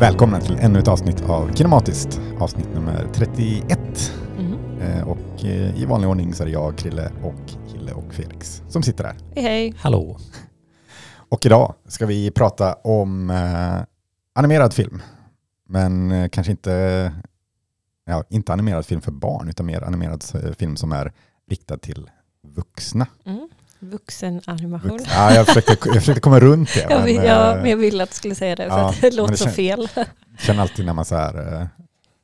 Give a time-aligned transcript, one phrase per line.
[0.00, 3.78] Välkomna till ännu ett avsnitt av Kinematiskt, avsnitt nummer 31.
[4.38, 4.80] Mm.
[4.80, 8.62] Eh, Och eh, i vanlig ordning så är det jag, Krille och Hille och Felix
[8.68, 9.16] som sitter här.
[9.34, 9.74] Hej hej.
[9.78, 10.18] Hallå.
[11.28, 13.82] Och idag ska vi prata om eh,
[14.34, 15.02] animerad film.
[15.68, 17.12] Men eh, kanske inte,
[18.04, 21.12] ja, inte animerad film för barn utan mer animerad eh, film som är
[21.50, 22.10] riktad till
[22.42, 23.06] vuxna.
[23.24, 23.48] Mm.
[23.80, 24.90] Vuxenanimation.
[24.98, 26.80] Vux- Ja, jag, försökte, jag försökte komma runt det.
[26.90, 29.06] Jag, vill, eh, ja, men jag ville att du skulle säga det för ja, det
[29.06, 29.88] men låter så fel.
[30.38, 31.66] känner alltid när man så här, eh,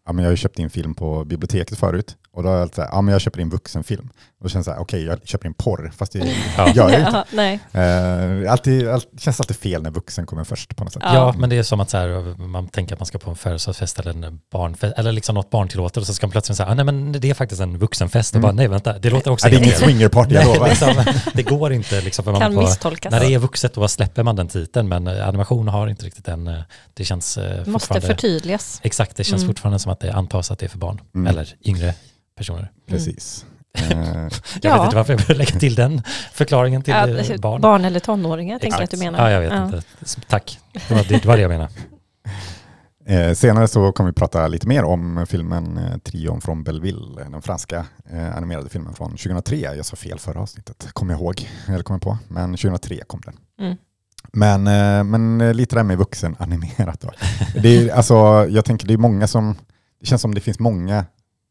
[0.06, 2.74] ja men jag har ju köpt in film på biblioteket förut och då har jag
[2.74, 4.08] så här, ja men jag köper in vuxenfilm.
[4.38, 6.19] Och då känns det så här, okej jag köper in porr, fast det
[6.56, 6.72] Ja.
[6.74, 7.11] gör jag inte.
[7.12, 7.61] Ja, nej.
[7.72, 11.02] Eh, alltid, allt, känns alltid fel när vuxen kommer först på något sätt.
[11.06, 11.14] Ja.
[11.14, 11.34] Ja.
[11.38, 13.98] men det är som att så här, man tänker att man ska på en födelsedagsfest
[13.98, 16.84] eller en barnfest, eller liksom något barntillåtet och så ska man plötsligt säga, ah, nej
[16.84, 18.42] men det är faktiskt en vuxenfest och Mm.
[18.42, 20.68] bara, nej vänta, det låter också Ja, det är inget swingerparty, jag lovar.
[20.68, 23.11] liksom, det går inte liksom, för man Kan på, misstolkas.
[23.11, 26.24] när det är vuxet då släpper man den titeln, men eh, animation har inte riktigt
[26.24, 26.61] den, eh,
[26.94, 28.80] det känns Måste förtydligas.
[28.83, 29.55] exakt, det känns Mm.
[29.55, 31.27] fortfarande som att det antas att det är för barn, Mm.
[31.27, 31.94] eller yngre
[32.37, 32.73] personer.
[32.89, 33.45] Precis.
[33.79, 34.31] Eh, Jag
[34.62, 34.75] Ja.
[34.77, 37.61] vet inte varför jag behöver lägga till den förklaringen till Ja, eh, barn.
[37.61, 39.31] barn eller tonåringar tänker jag att du menar.
[39.31, 39.83] Ja, jag vet inte.
[40.29, 41.70] Tack, det var det, var det jag menade.
[43.29, 47.42] eh, senare så kommer vi prata lite mer om filmen eh, Trion från Belleville, den
[47.42, 49.57] franska eh, animerade filmen från 2003.
[49.57, 53.20] Jag sa fel förra avsnittet, kommer jag ihåg, eller kommer jag på, men 2003 kom
[53.25, 53.37] den.
[53.67, 53.77] Mm.
[54.33, 57.11] Men, eh, men eh, lite det här med vuxenanimerat då.
[57.62, 58.14] Det är, alltså,
[58.51, 59.55] jag tänker det är många som,
[60.01, 61.05] det känns som det finns många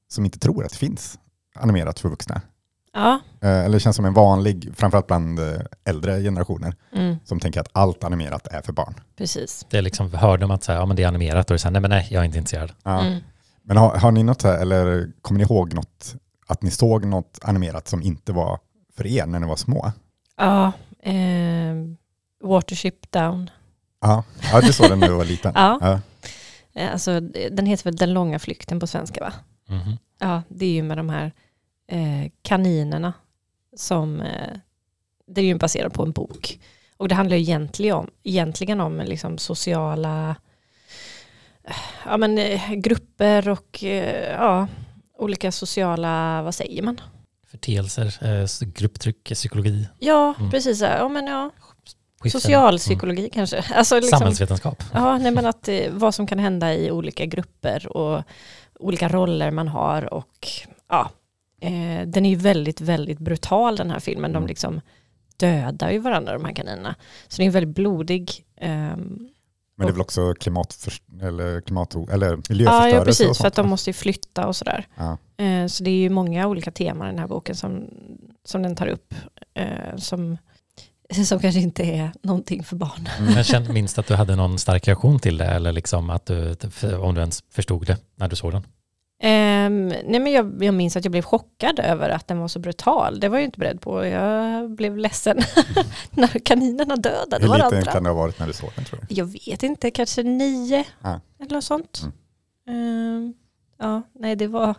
[0.07, 1.19] som inte tror att det finns
[1.55, 2.41] animerat för vuxna.
[2.93, 3.19] Ja.
[3.41, 7.59] Eh, Eller det känns som en vanlig, framförallt bland eh, äldre generationer, Mm, som tänker
[7.61, 8.93] att allt animerat är för barn.
[9.17, 9.65] precis.
[9.69, 11.71] Det är liksom, hör de att så här, ja, men det är animerat och här,
[11.71, 12.71] nej men nej, jag är inte intresserad.
[12.83, 13.01] Ja.
[13.01, 13.19] Mm.
[13.63, 16.15] Men har, har ni något här, eller kommer ni ihåg något,
[16.47, 18.59] att ni såg något animerat som inte var
[18.97, 19.91] för er när ni var små?
[20.37, 20.71] Ja.
[20.99, 21.75] Eh,
[22.43, 23.49] Watership Down.
[24.01, 25.51] Ja, ja du såg den när du var liten.
[25.55, 25.77] Ja.
[25.81, 25.99] Ja.
[26.81, 27.19] Eh, Alltså,
[27.51, 29.33] den heter väl Den långa flykten på svenska va?
[29.67, 29.97] Mhm.
[30.19, 31.31] Ja, det är ju med de här
[31.87, 33.13] eh, kaninerna
[33.75, 34.57] som, eh,
[35.27, 36.59] det är ju baserat på en bok.
[36.97, 40.35] Och det handlar ju egentligen om, egentligen om liksom sociala
[41.63, 44.67] eh, ja, men, eh, grupper och eh, ja,
[45.17, 47.01] olika sociala, vad säger man?
[47.47, 48.05] Förteelser,
[48.41, 50.51] eh, grupptryck, psykologi, Ja, Mm.
[50.51, 50.81] precis.
[50.81, 51.51] Ja, men, ja.
[52.31, 53.57] Socialpsykologi kanske.
[53.75, 54.01] Alltså, Mm.
[54.01, 54.83] liksom, Samhällsvetenskap.
[54.93, 58.23] Ja, nej, men att vad som kan hända i olika grupper och
[58.79, 60.47] olika roller man har och
[60.89, 61.09] ja,
[61.61, 64.31] eh, den är ju väldigt, väldigt brutal den här filmen.
[64.31, 64.47] De Mm.
[64.47, 64.81] liksom
[65.37, 66.95] dödar ju varandra de här kaninerna.
[67.27, 68.45] Så det är väldigt blodig.
[68.57, 69.29] ehm,
[69.77, 70.87] Men det är väl också klimat,
[71.21, 74.47] eller klimat eller ja, miljöförstörelse ja, och precis, sånt, för att de måste ju flytta
[74.47, 74.87] och sådär.
[74.95, 75.17] Ja.
[75.45, 77.87] Eh, så det är ju många olika teman i den här boken som,
[78.45, 79.13] som den tar upp.
[79.53, 80.37] Eh, som,
[81.25, 83.09] som kanske inte är någonting för barn.
[83.19, 83.33] Mm.
[83.33, 86.55] Men känn minst att du hade någon stark reaktion till det eller liksom att du,
[87.01, 88.63] om du ens förstod det när du såg den.
[89.21, 92.59] Ehm, nej men jag, jag minns att jag blev chockad över att den var så
[92.59, 93.19] brutal.
[93.19, 94.05] Det var jag ju inte beredd på.
[94.05, 95.37] Jag blev ledsen
[96.11, 97.77] när kaninerna dödade Hur varandra.
[97.79, 99.15] liten kan det ha varit när du såg den tror du?
[99.15, 101.19] Jag vet inte, kanske nio Ja.
[101.39, 102.01] eller något sånt.
[102.67, 103.15] Mm.
[103.17, 103.33] Ehm,
[103.79, 104.75] ja, nej det var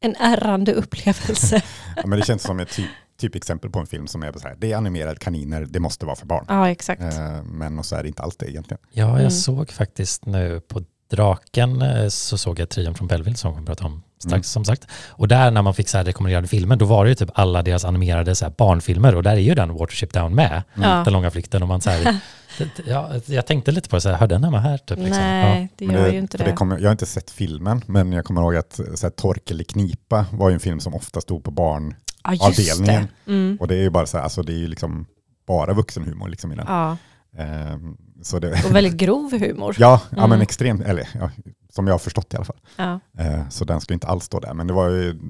[0.00, 1.62] en ärrande upplevelse.
[1.96, 2.86] Ja, men det känns som ett typ,
[3.18, 6.16] typexempel på en film som är så här, det är animerade kaniner, det måste vara
[6.16, 6.44] för barn.
[6.48, 7.02] ja, exakt.
[7.02, 8.78] Eh, Men och så är det inte allt det egentligen.
[8.92, 9.30] Ja, jag Mm.
[9.30, 13.66] såg faktiskt nu på Draken eh, så såg jag Trion från Belleville som vi kommer
[13.66, 14.42] prata om strax Mm.
[14.42, 14.86] som sagt.
[15.08, 17.62] Och där när man fick så här rekommenderade filmer då var det ju typ alla
[17.62, 21.02] deras animerade så här barnfilmer och där är ju den Watership Down med, Ja.
[21.04, 22.04] den långa flykten och man så här,
[22.58, 24.98] det- ja, jag tänkte lite på det så här, hör den hemma här typ?
[24.98, 25.16] Liksom.
[25.22, 26.52] Nej, det Men gör ju inte för det.
[26.52, 29.64] kommer, jag har inte sett filmen, men jag kommer ihåg att så här, Torkel i
[29.64, 32.00] knipa var ju en film som ofta stod på barnavdelningen.
[32.34, 33.08] Ja, just det.
[33.26, 33.56] Mm.
[33.60, 35.06] Och det är ju bara så här, alltså det är ju liksom
[35.46, 36.64] bara vuxenhumor liksom i den.
[36.68, 36.96] Ja,
[37.38, 39.76] Ehm, så det, och väldigt grov humor.
[39.78, 40.40] ja, ja, men Mm.
[40.40, 41.30] extremt, eller ja,
[41.72, 42.60] som jag har förstått i alla fall.
[42.76, 43.00] Ja.
[43.18, 44.54] Eh, Så den skulle inte alls stå där.
[44.54, 45.20] Men det var ju,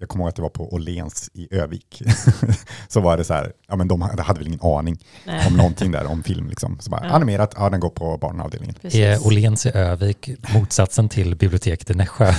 [0.00, 2.02] jag kommer ihåg att det var på Åhléns i Övik.
[2.88, 5.90] så var det så här, ja men de hade väl ingen aning Nej, om någonting
[5.92, 6.76] där, om film liksom.
[6.80, 7.10] Så bara, Ja.
[7.10, 8.74] animerat, ja den går på barnavdelningen.
[8.82, 9.00] precis.
[9.00, 12.24] Är Åhléns i Övik motsatsen till biblioteket i Nässjö?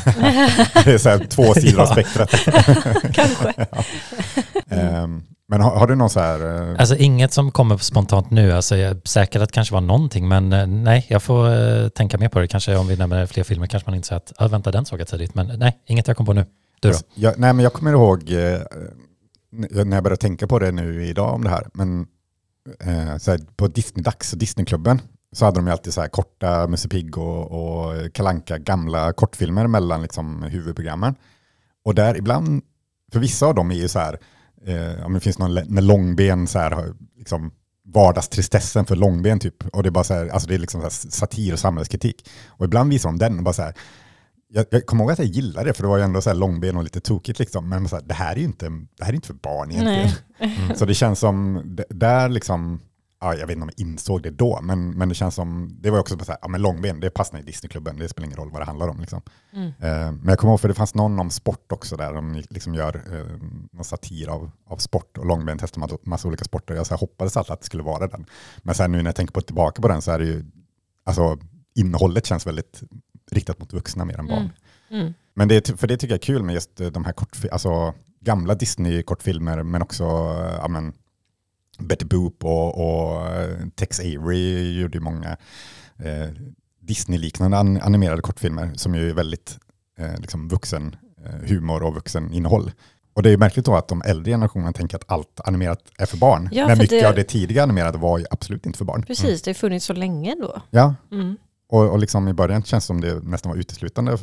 [0.85, 1.93] Det är så här två sidor av Ja.
[1.93, 2.31] spektrat.
[3.13, 3.53] Kanske.
[4.69, 8.51] Ehm, Men har, har du någon så här, eh, Alltså inget som kommer spontant nu,
[8.51, 11.49] alltså jag är säker att det kanske var någonting, men eh, nej, jag får
[11.83, 12.47] eh, tänka mer på det.
[12.47, 14.99] Kanske om vi nämner fler filmer kanske man inte säger att, ja vänta den såg
[14.99, 16.45] jag tidigt, men nej, inget jag kom på nu.
[16.79, 16.95] Du då?
[16.95, 18.61] Alltså, jag, nej men jag kommer ihåg eh, eh,
[19.51, 21.67] när jag började tänka på det nu idag om det här.
[21.73, 22.07] Men
[22.79, 26.67] eh, så här, på Disney-dags och Disneyklubben så hade de ju alltid så här korta
[26.67, 31.15] Musse Pigg och, och Kalanka gamla kortfilmer mellan liksom huvudprogrammen.
[31.85, 32.63] Och där ibland,
[33.11, 34.19] för vissa av dem är ju så här,
[34.65, 37.51] eh, om det finns någon, med Långben så här, liksom
[37.93, 39.67] vardagstristessen för långben typ.
[39.67, 42.29] Och det är bara så här, alltså det är liksom så här satir och samhällskritik.
[42.47, 43.73] Och ibland visar de den och bara så här,
[44.51, 46.37] jag, jag kommer ihåg att jag gillade det, för det var ju ändå så här
[46.37, 47.69] långben och lite tokigt liksom.
[47.69, 50.09] Men så här, det här är ju inte, det här är inte för barn egentligen.
[50.39, 50.77] Nej.
[50.77, 52.79] Så det känns som, där liksom,
[53.21, 55.89] ja, jag vet inte om jag insåg det då, men, men det känns som, det
[55.89, 58.51] var också så här, ja men långben, det passar i Disneyklubben, det spelar ingen roll
[58.51, 59.21] vad det handlar om liksom.
[59.53, 59.67] Mm.
[59.67, 62.75] Eh, men jag kommer ihåg, för det fanns någon om sport också där, de liksom
[62.75, 63.37] gör eh,
[63.71, 66.75] någon satir av, av sport och långben testar massa, massa olika sporter.
[66.75, 68.25] Jag så här, hoppades alltid att det skulle vara den.
[68.57, 70.45] Men sen nu när jag tänker på tillbaka på den så är det ju,
[71.03, 71.37] alltså
[71.75, 72.83] innehållet känns väldigt
[73.31, 74.51] riktat mot vuxna mer än barn.
[74.89, 75.01] Mm.
[75.01, 75.13] Mm.
[75.33, 77.93] Men det, för det tycker jag är kul med just eh, de här kortfi- alltså,
[78.21, 80.93] gamla Disney-kortfilmer, men också eh, ja, men,
[81.79, 85.37] Betty Boop och, och eh, Tex Avery gjorde ju många
[85.97, 86.29] eh,
[86.81, 89.59] Disney-liknande an, animerade kortfilmer som ju är väldigt
[89.97, 90.95] eh, liksom vuxen
[91.47, 92.71] humor och vuxen innehåll.
[93.13, 96.17] Och det är märkligt då att de äldre generationerna tänker att allt animerat är för
[96.17, 96.49] barn.
[96.51, 99.03] Ja, när för mycket det- av det tidiga animerade var ju absolut inte för barn.
[99.03, 100.61] Precis, det har funnits så länge då.
[100.69, 101.37] Ja, Mm.
[101.69, 104.17] Och, och liksom i början känns det som det nästan var uteslutande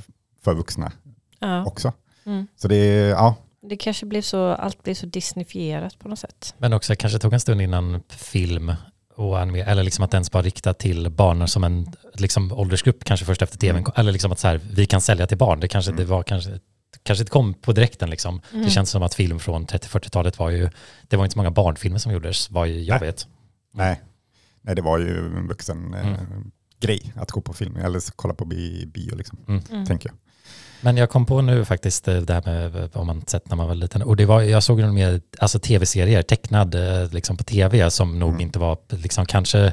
[0.45, 0.93] för vuxna
[1.39, 1.65] Ja.
[1.65, 1.93] också.
[2.27, 2.47] Mm.
[2.57, 2.77] Så det
[3.09, 6.55] ja, Det kanske blev så, allt blev så disneyfierat på något sätt.
[6.59, 8.73] Men också kanske tog en stund innan film
[9.15, 13.05] och anime, eller liksom att den ens var riktad till barn som en liksom, åldersgrupp,
[13.05, 13.93] kanske först efter tv, Mm.
[13.97, 15.61] eller liksom att så här, vi kan sälja till barn.
[15.61, 15.99] Det kanske, Mm.
[16.05, 16.61] det var kanske, det
[17.03, 18.41] kanske inte kom på direkten liksom.
[18.53, 18.65] Mm.
[18.65, 20.71] Det känns som att film från 30-40-talet var ju,
[21.09, 23.09] det var inte så många barnfilmer som gjordes, vad jag Nej.
[23.09, 23.27] vet.
[23.75, 24.01] Nej.
[24.63, 26.51] Nej, det var ju en vuxen eh, Mm.
[26.81, 29.87] Grej att gå på film eller kolla på bi- bio, liksom, Mm.
[29.87, 30.17] tänker jag.
[30.81, 33.57] Men jag kom på nu faktiskt eh, det här med eh, vad man sett när
[33.57, 34.03] man var liten.
[34.03, 38.19] Och det var, jag såg nog mer alltså tv-serier, tecknad eh, liksom på tv som
[38.19, 38.41] nog Mm.
[38.41, 39.73] inte var liksom kanske,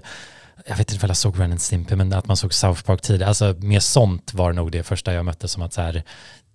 [0.65, 3.01] jag vet inte om jag såg Ren and Stimpy, men att man såg South Park
[3.01, 3.27] tidigare.
[3.29, 6.03] Alltså mer sånt var nog det första jag mötte som att så här,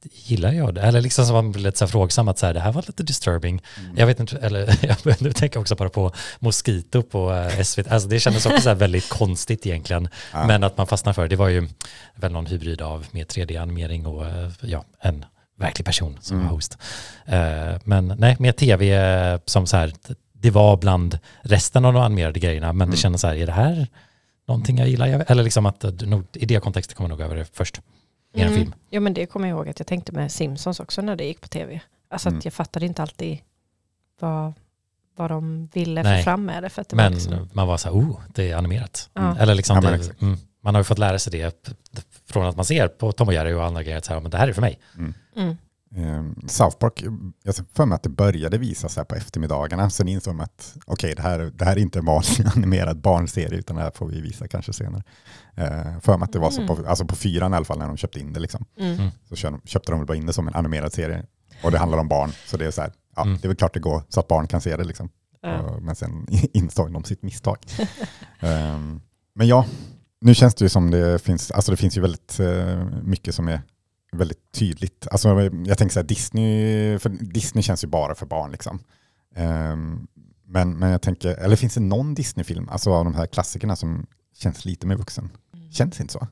[0.03, 0.81] gillar jag det?
[0.81, 3.03] Eller liksom som man blev lite så frågsam att så här, det här var lite
[3.03, 3.63] disturbing.
[3.85, 3.97] Mm.
[3.99, 7.89] Jag vet inte, eller jag nu tänker jag också bara på Mosquito på eh, SVT.
[7.89, 10.09] Alltså det kändes också så väldigt konstigt egentligen.
[10.33, 10.47] Ja.
[10.47, 11.37] Men att man fastnar för det.
[11.37, 11.69] Var ju
[12.15, 15.25] väl någon hybrid av med 3D-animering och eh, ja, en
[15.59, 16.47] verklig person som Mm.
[16.49, 16.79] var host.
[17.27, 19.93] Eh, Men nej, med tv som så här,
[20.33, 22.91] det var bland resten av de animerade grejerna, men Mm.
[22.91, 23.87] det kändes så här, är det här
[24.49, 25.25] någonting jag gillar?
[25.29, 25.85] Eller liksom att
[26.33, 27.81] i det kontextet kommer jag nog över det först.
[28.35, 28.61] Mer än Mm.
[28.61, 28.75] film.
[28.91, 31.41] Ja men det kommer jag ihåg att jag tänkte med Simpsons också när det gick
[31.41, 31.81] på tv.
[32.11, 32.39] Alltså Mm.
[32.39, 33.39] att jag fattade inte alltid
[34.21, 34.53] vad,
[35.17, 36.19] vad de ville Nej.
[36.19, 36.69] få fram med det.
[36.71, 39.11] För att det var Men liksom, man var så här, oh, det är animerat.
[39.15, 39.37] Ja.
[39.39, 41.71] Eller liksom, Ja, det, mm, man har ju fått lära sig det
[42.27, 44.31] från att man ser på Tom och Jerry och andra grejer, att så här, men
[44.31, 44.79] det här är för mig.
[45.37, 45.57] mm.
[45.97, 47.05] Eh, South Park,
[47.43, 50.77] jag ser för mig att det började visas här på eftermiddagarna, sen insåg man att
[50.87, 54.09] okej, det, här, det här är inte en vanlig animerad barnserie, utan det här får
[54.09, 55.03] vi visa kanske senare.
[55.55, 57.87] Eh, för mig att det var så på, alltså på fyran i alla fall när
[57.87, 58.41] de köpte in det.
[58.41, 58.65] Liksom.
[58.79, 59.11] Mm.
[59.29, 61.25] Så kö- köpte de väl bara in det som en animerad serie.
[61.65, 63.35] Och det handlar om barn, så det är så här, ja, Mm.
[63.39, 64.85] det är väl klart det går så att barn kan se det.
[64.85, 65.09] Liksom.
[65.41, 65.49] Ja.
[65.55, 67.57] Eh, Men sen insåg de sitt misstag.
[68.41, 69.01] Ehm,
[69.35, 69.67] men ja,
[70.21, 73.49] nu känns det ju som det finns, alltså det finns ju väldigt eh, mycket som
[73.49, 73.61] är
[74.13, 75.09] väldigt tydligt.
[75.11, 75.29] Alltså
[75.67, 78.79] jag tänker så här, Disney, för Disney känns ju bara för barn liksom.
[79.35, 80.07] Ehm,
[80.45, 84.07] men, men jag tänker, eller finns det någon Disney-film, alltså av de här klassikerna som
[84.35, 85.31] känns lite mer vuxen?
[85.71, 86.27] Känns det inte så?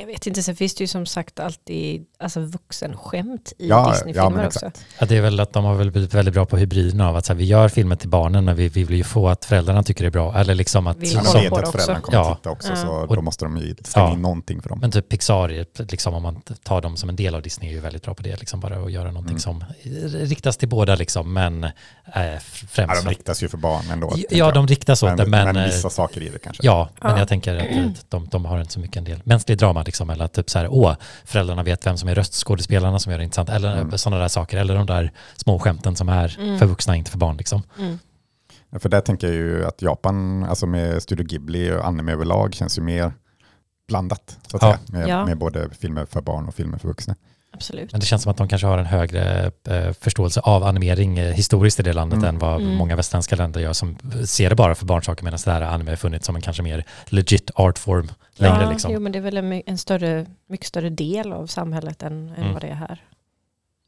[0.00, 3.92] Jag vet inte, sen finns det ju som sagt alltid alltså, vuxenskämt i Ja, ja,
[3.92, 4.70] Disney-filmer men också.
[5.00, 7.26] Ja, det är väl att de har väl blivit väldigt bra på hybriden av att
[7.26, 9.82] så här, vi gör filmer till barnen men vi, vi vill ju få att föräldrarna
[9.82, 10.38] tycker det är bra.
[10.38, 12.10] Eller liksom att, Ja, man som, vet att föräldrarna också.
[12.12, 12.34] kommer Ja.
[12.34, 12.76] titta också, Ja.
[12.76, 14.12] så Och- då måste de ju slänga Ja.
[14.14, 14.78] in någonting för dem.
[14.80, 17.80] men typ Pixar, liksom, om man tar dem som en del av Disney, är ju
[17.80, 18.36] väldigt bra på det.
[18.40, 19.40] Liksom bara att göra någonting Mm.
[19.40, 19.64] som
[20.28, 21.70] riktas till båda liksom, men äh,
[22.14, 23.02] Ja, främst.
[23.04, 24.14] de riktas ju för barn ändå.
[24.30, 26.66] ja, de riktas åt men, det, men, men eh, vissa saker i det kanske.
[26.66, 27.18] Ja, men Ja.
[27.18, 30.10] jag tänker att eh, de, de har inte så mycket en del mänsklig drama liksom,
[30.10, 33.24] eller att typ så här, åh, föräldrarna vet vem som är röstskådespelarna som gör det
[33.24, 33.98] intressant, eller Mm.
[33.98, 36.58] sådana där saker, eller de där små skämten som är Mm.
[36.58, 37.62] för vuxna, inte för barn liksom.
[37.78, 37.98] Mm.
[38.70, 42.54] Ja, För där tänker jag ju att Japan, alltså med Studio Ghibli och anime överlag,
[42.54, 43.12] känns ju mer
[43.88, 44.38] blandat.
[44.46, 44.68] Så att Ja.
[44.86, 45.26] säga, med, Ja.
[45.26, 47.16] med både filmer för barn och filmer för vuxna.
[47.64, 47.92] Absolut.
[47.92, 51.32] Men det känns som att de kanske har en högre eh, förståelse av animering eh,
[51.34, 52.28] historiskt i det landet Mm.
[52.28, 52.74] än vad Mm.
[52.74, 55.96] många västländska länder gör som ser det bara för barnsaker medan det här anime har
[55.96, 58.92] funnits som en kanske mer legit artform längre ja, liksom.
[58.92, 62.34] Jo, men det är väl en, en större, mycket större del av samhället än, än
[62.34, 62.52] Mm.
[62.52, 63.02] vad det är här.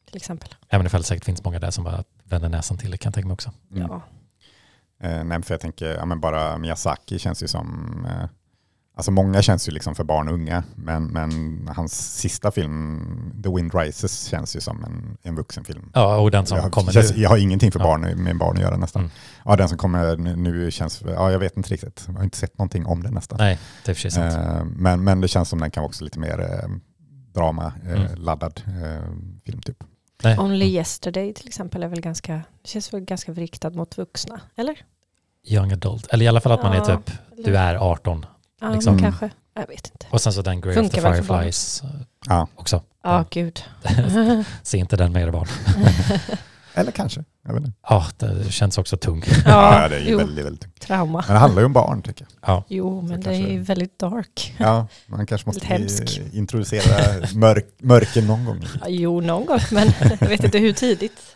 [0.06, 0.48] Till exempel.
[0.68, 3.14] Även ifall det säkert finns många där som bara vänder näsan till det kan jag
[3.14, 3.52] tänka mig också.
[3.72, 3.88] Mm.
[3.90, 4.02] Ja.
[5.08, 8.28] Eh, nej, för jag tänker, ja, men bara Miyazaki känns ju som, eh,
[8.96, 11.30] alltså många känns ju liksom för barn och unga, men, men
[11.76, 13.00] hans sista film,
[13.42, 15.90] The Wind Rises, känns ju som en, en vuxenfilm.
[15.94, 17.22] Ja, och den som jag, har, kommer känns, nu.
[17.22, 17.84] jag har ingenting för Ja.
[17.84, 19.02] barn, med barn att göra nästan.
[19.02, 19.12] Mm.
[19.44, 22.58] Ja, den som kommer nu, känns, ja jag vet inte riktigt, jag har inte sett
[22.58, 23.38] någonting om den nästan.
[23.38, 24.34] Nej, det är sig sant.
[24.34, 26.68] Eh, men, men det känns som den kan vara också lite mer eh,
[27.34, 28.38] drama, eh, Mm.
[28.84, 29.02] eh,
[29.44, 29.76] film typ.
[30.22, 30.38] Nej.
[30.38, 34.78] Only Yesterday till exempel är väl ganska, känns väl ganska riktad mot vuxna, eller?
[35.48, 36.06] young adult.
[36.10, 37.10] Eller i alla fall att man är Ja, typ,
[37.44, 38.26] du är 18.
[38.60, 38.98] Ja, liksom.
[38.98, 39.30] kanske.
[39.54, 40.06] Jag vet inte.
[40.10, 41.14] Och sen så den of the Funkar för barn.
[41.24, 41.90] Fireflies eh,
[42.26, 42.82] Ja, också.
[43.02, 43.64] Ja, gud.
[44.62, 45.46] Se inte den med era barn.
[46.74, 47.24] eller kanske.
[47.46, 47.78] Jag vet inte.
[47.88, 49.22] Ja, det känns också tung.
[49.46, 50.80] Ja, det är väldigt, väldigt tungt.
[50.80, 51.24] trauma.
[51.26, 52.50] Men det handlar ju om barn tycker jag.
[52.54, 54.54] Ja, Jo, men det kanske- är väldigt dark.
[54.58, 55.86] Ja, man kanske måste
[56.32, 58.64] introducera mörk, mörker någon gång.
[58.80, 59.88] Ja, jo, någon gång, men
[60.20, 61.34] jag vet inte hur tidigt.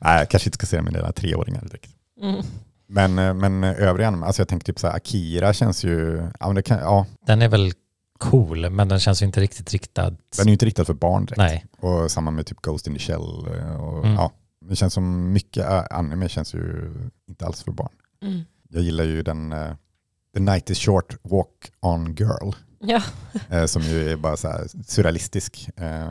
[0.00, 1.90] Nej, jag kanske inte ska se det med mina treåringar direkt.
[2.22, 2.42] Mm.
[2.92, 6.46] Men, eh, men övriga anime, alltså jag tänker typ så här, Akira känns ju, ja,
[6.46, 7.72] men det kan, ja den är väl
[8.18, 10.10] cool, men den känns ju inte riktigt riktad.
[10.10, 11.38] den är ju inte riktad för barn direkt.
[11.38, 13.46] Nej, Och samma med typ Ghost in the Shell.
[13.58, 14.14] eh, Och, Mm.
[14.16, 14.32] ja,
[14.68, 16.92] det känns som mycket eh, anime känns ju
[17.28, 17.92] inte alls för barn.
[18.22, 18.40] Mm.
[18.68, 19.72] Jag gillar ju den eh,
[20.34, 22.50] The Night is Short Walk on Girl.
[22.78, 23.02] Ja,
[23.48, 25.68] eh, som ju är bara så här surrealistisk.
[25.76, 26.08] Eh,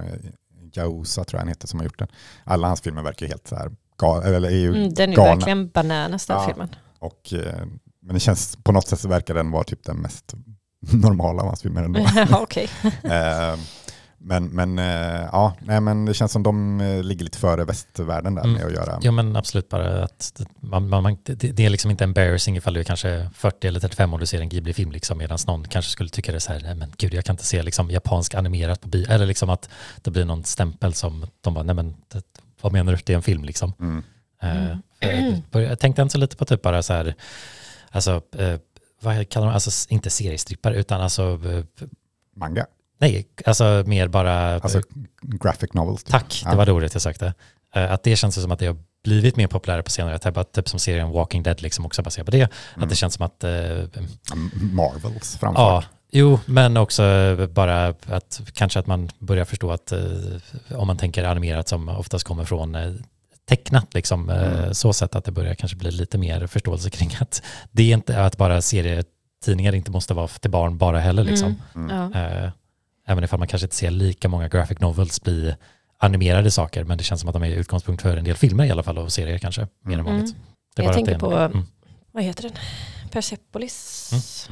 [0.73, 2.07] Jausa tror jag han heter som har gjort den.
[2.43, 3.71] Alla hans filmer verkar ju helt så här,
[4.03, 5.35] eller är ju mm, den är galna.
[5.35, 6.47] verkligen bananas den Ja.
[6.47, 6.75] filmen.
[6.99, 7.65] Och, eh,
[8.01, 10.33] men det känns, på något sätt så verkar den vara typ den mest
[10.91, 11.99] normala filmer ändå.
[12.15, 12.69] ja, okej.
[13.03, 13.59] Eh,
[14.21, 18.41] men, men, eh, ja, nej, men det känns som de ligger lite före västvärlden där
[18.43, 18.53] Mm.
[18.53, 18.99] med att göra.
[19.01, 22.57] jo men absolut bara att det- man, man, man, det, det är liksom inte embarrassing
[22.57, 25.67] ifall du är kanske 40 eller 35 och du ser en Ghibli-film liksom, medan någon
[25.67, 27.91] kanske skulle tycka det är så här, nej men gud jag kan inte se liksom
[27.91, 29.69] japansk animerat på bio, eller liksom att
[30.01, 32.23] det blir någon stämpel som de bara, nej men det,
[32.61, 33.73] vad menar du, det är en film liksom.
[33.79, 34.03] Mm.
[34.41, 35.41] Eh, Mm.
[35.51, 37.15] för Jag, jag tänkte inte så lite på typ bara så här,
[37.89, 38.55] alltså, eh,
[39.01, 41.87] vad kallar de, alltså inte seriestrippar utan alltså, eh,
[42.35, 42.65] Manga,
[42.97, 44.81] nej, alltså mer bara, alltså
[45.21, 46.03] graphic novels.
[46.03, 46.11] typ.
[46.11, 47.33] tack, det var det ordet jag sökte.
[47.73, 50.69] Att det känns som att det har blivit mer populärt på senare tid, typ, typ
[50.69, 52.37] som serien Walking Dead liksom också baserat på det.
[52.41, 52.83] Mm.
[52.83, 53.51] Att det känns som att, eh,
[54.53, 55.61] Marvels framför.
[55.61, 57.03] ja, jo, men också
[57.53, 59.99] bara att kanske att man börjar förstå att eh,
[60.69, 62.93] om man tänker animerat som oftast kommer från eh,
[63.49, 64.73] tecknat, liksom, eh, Mm.
[64.73, 68.23] så sätt att det börjar kanske bli lite mer förståelse kring att det är inte
[68.25, 71.23] att bara serietidningar inte måste vara till barn bara heller.
[71.23, 71.55] Liksom.
[71.75, 71.89] Mm.
[71.91, 72.13] Mm.
[72.43, 72.51] Eh,
[73.07, 75.55] även ifall man kanske inte ser lika många graphic novels bli
[76.01, 78.71] animerade saker, men det känns som att de är utgångspunkt för en del filmer i
[78.71, 80.05] alla fall och serier kanske, mer än Mm.
[80.13, 80.31] vanligt.
[80.35, 80.45] Mm.
[80.75, 81.65] Det är Jag tänker en- på- mm.
[82.11, 82.51] Vad heter den?
[83.11, 84.49] Persepolis.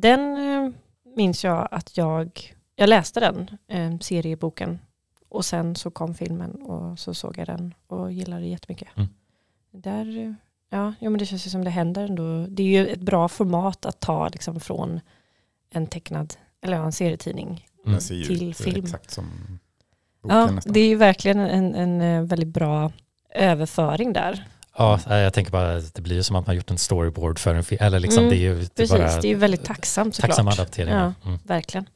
[0.00, 0.72] Den eh,
[1.16, 4.78] minns jag att jag, jag läste den eh, serieboken
[5.28, 8.88] och sen så kom filmen och så såg jag den och gillade det jättemycket.
[8.96, 9.08] Mm.
[9.70, 10.32] Där, eh,
[10.70, 12.46] ja, ja, men det känns ju som det händer ändå.
[12.48, 15.00] Det är ju ett bra format att ta liksom från
[15.70, 17.66] en tecknad, eller en serietidning.
[17.86, 17.98] Mm.
[17.98, 18.84] Till film.
[18.84, 19.24] exakt som
[20.22, 20.72] boken Ja, nästan.
[20.72, 22.92] det är ju verkligen en, en eh, väldigt bra
[23.34, 24.46] överföring där.
[24.80, 27.38] Ja, eh, jag tänker bara att det blir ju som att man gjort en storyboard
[27.38, 29.30] för en film, eller liksom Mm, det är ju det är Precis, bara det är
[29.30, 30.28] ju väldigt tacksamt såklart.
[30.30, 30.94] tacksam adaptering.
[30.94, 31.12] Ja.
[31.24, 31.38] Mm.
[31.44, 31.86] Verkligen.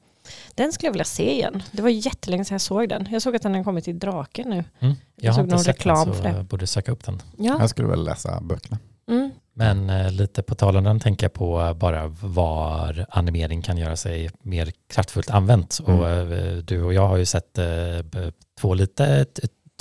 [0.55, 1.62] Den skulle jag vilja se igen.
[1.73, 3.09] Det var jättelänge sedan jag såg den.
[3.11, 4.55] Jag såg att den har kommit till Draken nu.
[4.55, 4.64] Mm.
[4.81, 6.37] Jag, Jag såg någon reklam den så för det.
[6.37, 7.23] jag borde söka upp den.
[7.38, 7.57] Ja.
[7.61, 8.79] Jag skulle väl läsa böckerna.
[9.11, 9.31] Mm.
[9.57, 13.97] Men eh, lite på tal om den tänker jag på bara var animering kan göra
[13.97, 15.81] sig mer kraftfullt använt.
[15.87, 16.00] Mm.
[16.00, 17.64] Och eh, du och jag har ju sett eh,
[18.61, 19.26] två lite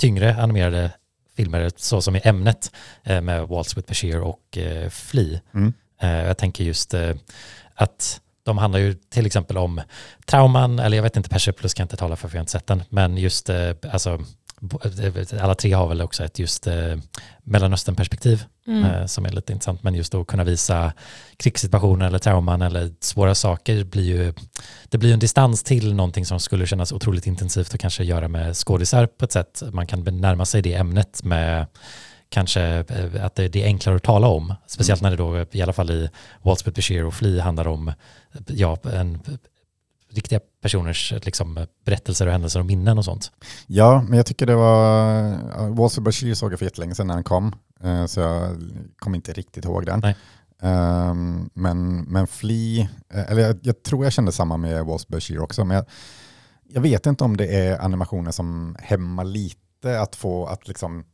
[0.00, 0.90] tyngre animerade
[1.36, 2.70] filmer så som i ämnet
[3.02, 5.40] eh, med Waltz with Bashir och eh, Flea.
[5.54, 5.72] Mm.
[6.00, 6.94] Eh, jag tänker just
[7.74, 9.80] att de handlar ju till exempel om
[10.26, 12.52] trauman, eller jag vet inte, Persepolis kan jag inte tala för för jag har inte
[12.52, 13.50] sett den, men just
[13.92, 14.20] alltså
[15.40, 16.96] alla tre har väl också ett just eh,
[17.42, 18.84] Mellanöstern-perspektiv Mm.
[18.84, 20.92] eh, som är lite intressant, men just att kunna visa
[21.36, 24.34] krigssituationer eller trauman eller svåra saker blir ju,
[24.88, 28.28] det blir ju en distans till någonting som skulle kännas otroligt intensivt och kanske göra
[28.28, 29.62] med skådisar på ett sätt.
[29.72, 31.66] Man kan närma sig det ämnet med
[32.28, 35.72] kanske eh, att det, är enklare att tala om, speciellt när det då i alla
[35.72, 36.10] fall i
[36.42, 37.92] Waltz with Bashir och Flea handlar om
[38.46, 39.20] ja, en,
[40.14, 43.32] riktiga personers liksom, berättelser och händelser och minnen och sånt.
[43.66, 45.22] Ja, men jag tycker det var...
[45.56, 47.54] ja, Walter Bashir såg jag för jättelänge sedan när den kom,
[48.06, 48.56] så jag
[48.98, 50.02] kommer inte riktigt ihåg den.
[50.62, 55.40] Ehm, men, men Flea, eh, eller jag, jag tror jag kände samma med Walter Bashir
[55.40, 55.86] också, men jag,
[56.68, 61.04] jag vet inte om det är animationer som hämmar lite att få att liksom,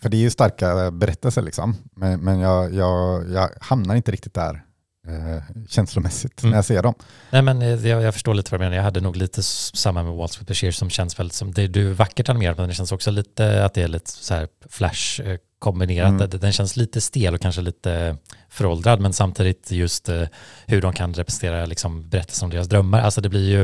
[0.00, 4.34] för det är ju starka berättelser liksom, men, men jag, jag, jag hamnar inte riktigt
[4.34, 4.64] där
[5.08, 6.50] eh, känslomässigt Mm.
[6.50, 6.94] när jag ser dem.
[7.30, 8.76] Nej men eh, jag, jag förstår lite vad du menar.
[8.76, 11.90] Jag hade nog lite samma med Waltz with Bashir som känns väldigt som, det, du
[11.90, 15.20] är vackert animerad men det känns också lite att det är lite så här flash
[15.20, 16.08] eh, kombinerat.
[16.08, 16.30] Mm.
[16.30, 18.16] Den- känns lite stel och kanske lite
[18.48, 20.22] föråldrad men samtidigt just eh,
[20.66, 23.00] hur de kan representera liksom berättelser om deras drömmar.
[23.00, 23.60] Alltså det blir ju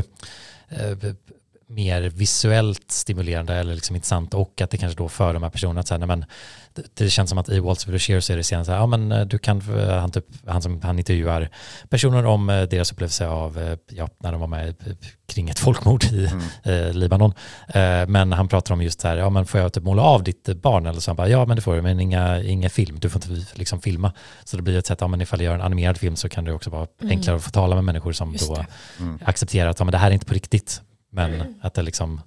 [0.69, 1.13] eh,
[1.67, 5.79] mer visuellt stimulerande eller liksom intressant och att det kanske då för de här personerna
[5.79, 6.25] att säga, nej men
[6.73, 8.79] det, det känns som att i Waltz of the så är det sen så här,
[8.79, 11.49] ja men eh, du kan, eh, han, typ, han, som, han intervjuar
[11.89, 14.75] personer om eh, deras upplevelse av, ja, när de var med
[15.33, 16.43] kring ett folkmord i mm.
[16.63, 17.33] eh, Libanon.
[17.67, 20.23] Eh, men han pratar om just så här, ja men får jag typ måla av
[20.23, 21.11] ditt barn eller så?
[21.11, 23.81] Han bara, ja men det får du, men inga, inga film, du får inte liksom
[23.81, 24.13] filma.
[24.43, 26.43] Så det blir ett sätt, ja men ifall jag gör en animerad film så kan
[26.43, 27.11] det också vara mm.
[27.11, 28.65] enklare att få tala med människor som just då
[28.99, 29.19] mm.
[29.25, 30.81] accepterar att ja, men det här är inte på riktigt.
[31.13, 31.53] Men mm.
[31.61, 32.21] att det liksom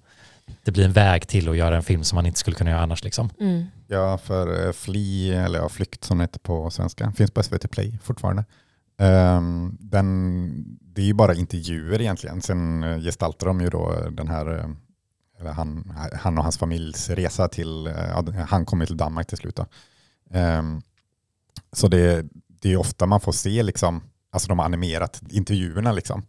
[0.65, 2.81] det blir en väg till att göra en film som man inte skulle kunna göra
[2.81, 3.05] annars.
[3.05, 3.31] Liksom.
[3.41, 3.65] Mm.
[3.87, 7.71] Ja, för eh, Fli, eller ja, Flykt som det heter på svenska, finns på SVT
[7.71, 8.45] Play fortfarande.
[8.99, 12.43] Um, den, det är ju bara intervjuer egentligen.
[12.43, 14.69] Sen eh, gestaltar de ju då den här, eh,
[15.41, 17.89] eller han, han och hans familjs resa till,
[18.49, 19.59] han kommer till Danmark till slut.
[20.31, 20.83] Um,
[21.73, 22.27] så det,
[22.61, 24.03] det är ofta man får se liksom,
[24.33, 26.23] alltså de har animerat intervjuerna liksom.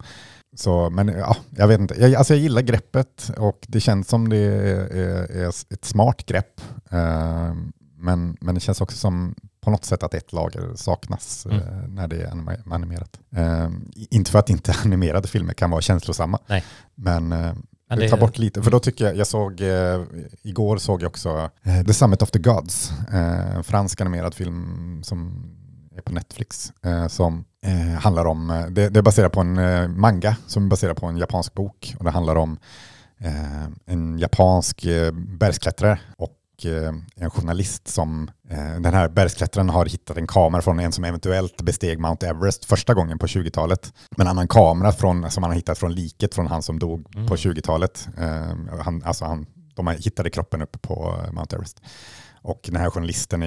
[0.58, 1.94] Så, men ja, jag vet inte.
[2.00, 6.60] Jag, alltså jag gillar greppet och det känns som det är, är ett smart grepp.
[6.92, 7.54] Uh,
[7.96, 11.58] men, men det känns också som på något sätt att ett lager saknas mm.
[11.58, 12.32] uh, när det är
[12.74, 13.20] animerat.
[13.38, 16.38] Uh, inte för att inte animerade filmer kan vara känslosamma.
[16.46, 16.64] Nej.
[16.94, 17.54] Men, uh,
[17.88, 19.62] men det tar bort lite, för då tycker jag, jag såg,
[20.42, 21.50] igår såg jag också
[21.86, 25.57] The Summit of the Gods, en fransk animerad film som är
[26.08, 26.72] på Netflix,
[27.08, 30.68] som eh, handlar om, eh, det, det är baserat på en eh, manga som är
[30.68, 31.94] baserad på en japansk bok.
[31.98, 32.58] Och det handlar om
[33.18, 38.30] eh, en japansk eh, bergsklättrare och eh, en journalist som,
[38.80, 42.94] den här bergsklättraren har hittat en kamera från en som eventuellt besteg Mount Everest första
[42.94, 43.92] gången på 20-talet.
[44.16, 47.14] Men en annan kamera från, som han har hittat från liket från han som dog
[47.14, 47.26] mm.
[47.26, 48.08] på 20-talet.
[48.84, 51.80] han, alltså han, de hittade kroppen uppe på Mount Everest.
[52.48, 53.40] Och den här journalisten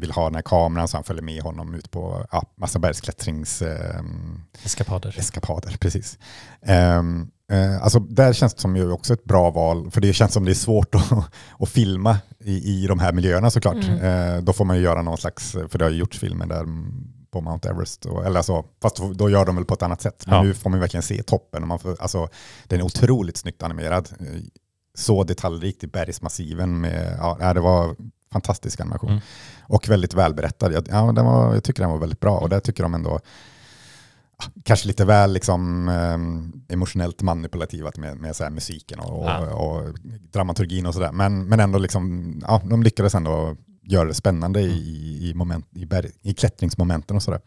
[0.00, 3.62] vill ha den här kameran så han följer med honom ut på ja, massa bergsklättrings...
[3.62, 4.00] Eh,
[4.64, 5.14] eskapader.
[5.18, 6.18] Eskapader, precis.
[6.62, 6.98] Eh,
[7.52, 10.44] eh, alltså där känns det som ju också ett bra val, för det känns som
[10.44, 11.12] det är svårt att,
[11.58, 13.84] att filma i, i de här miljöerna såklart.
[13.84, 14.36] Mm.
[14.36, 16.66] Eh, då får man ju göra någon slags, för det har ju gjorts filmer där
[17.30, 18.06] på Mount Everest.
[18.06, 20.24] Och, eller alltså, fast då gör de väl på ett annat sätt.
[20.26, 20.42] Men ja.
[20.42, 21.62] nu får man verkligen se toppen.
[21.62, 22.28] Och man får, alltså,
[22.66, 24.08] den är otroligt snyggt animerad.
[24.98, 26.80] Så detaljrikt i bergsmassiven.
[26.80, 27.96] Med, ja, det var
[28.34, 29.10] fantastisk animation.
[29.10, 29.22] Mm.
[29.62, 30.72] Och väldigt välberättad.
[30.72, 33.20] Jag, ja, den var, jag tycker den var väldigt bra och där tycker de ändå
[34.64, 39.50] kanske lite väl liksom, eh, emotionellt manipulativt med, med så musiken och, ja.
[39.50, 39.98] och,
[40.32, 41.12] dramaturgin och sådär.
[41.12, 44.72] Men, men ändå liksom, ja, de lyckades ändå göra det spännande mm.
[44.72, 47.40] i, i, moment, i, berg, i klättringsmomenten och sådär.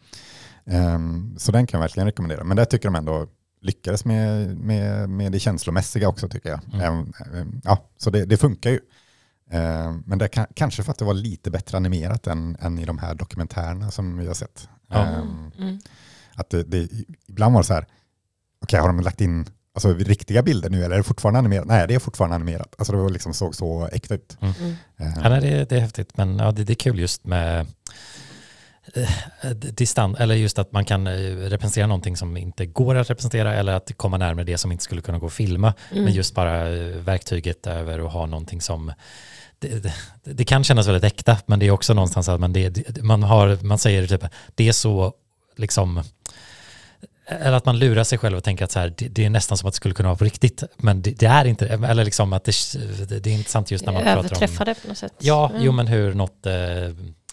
[0.64, 2.44] Um, så den kan jag verkligen rekommendera.
[2.44, 3.26] Men där tycker de ändå
[3.60, 6.60] lyckades med, med, med det känslomässiga också tycker jag.
[6.72, 7.12] Mm.
[7.34, 8.80] Um, ja, så det, det funkar ju.
[9.50, 12.84] Eh, men det kan, kanske för att det var lite bättre animerat än, än i
[12.84, 14.68] de här dokumentärerna som vi har sett.
[14.88, 15.06] Ja.
[15.08, 15.78] Um, mm.
[16.34, 16.88] Att det, det,
[17.28, 17.92] ibland var det så här, okej
[18.62, 21.66] okay, har de lagt in alltså, riktiga bilder nu eller är det fortfarande animerat?
[21.66, 22.74] Nej, det är fortfarande animerat.
[22.78, 24.36] Alltså det var liksom såg så äkta ut.
[24.40, 24.54] Mm.
[24.60, 24.70] Mm.
[24.70, 27.66] Uh, ja, nej, det, det, är häftigt, men ja, det, det är kul just med
[28.94, 33.72] eh, distans, eller just att man kan representera någonting som inte går att representera eller
[33.72, 35.74] att komma närmare det som inte skulle kunna gå att filma.
[35.90, 36.04] Mm.
[36.04, 38.92] Men just bara verktyget över att ha någonting som
[39.58, 39.94] det, det,
[40.24, 43.58] det, kan kännas väldigt äkta, men det är också någonstans att man, det, man, har,
[43.62, 45.12] man säger typ, det är så
[45.56, 46.02] liksom,
[47.26, 49.58] eller att man lurar sig själv och tänker att så här, det, det, är nästan
[49.58, 52.32] som att det skulle kunna vara på riktigt, men det, det är inte eller liksom
[52.32, 52.52] att det,
[53.22, 54.24] det är intressant just när man pratar om...
[54.26, 55.12] Överträffade på något sätt.
[55.18, 55.62] Ja, mm.
[55.62, 56.54] jo men hur något eh,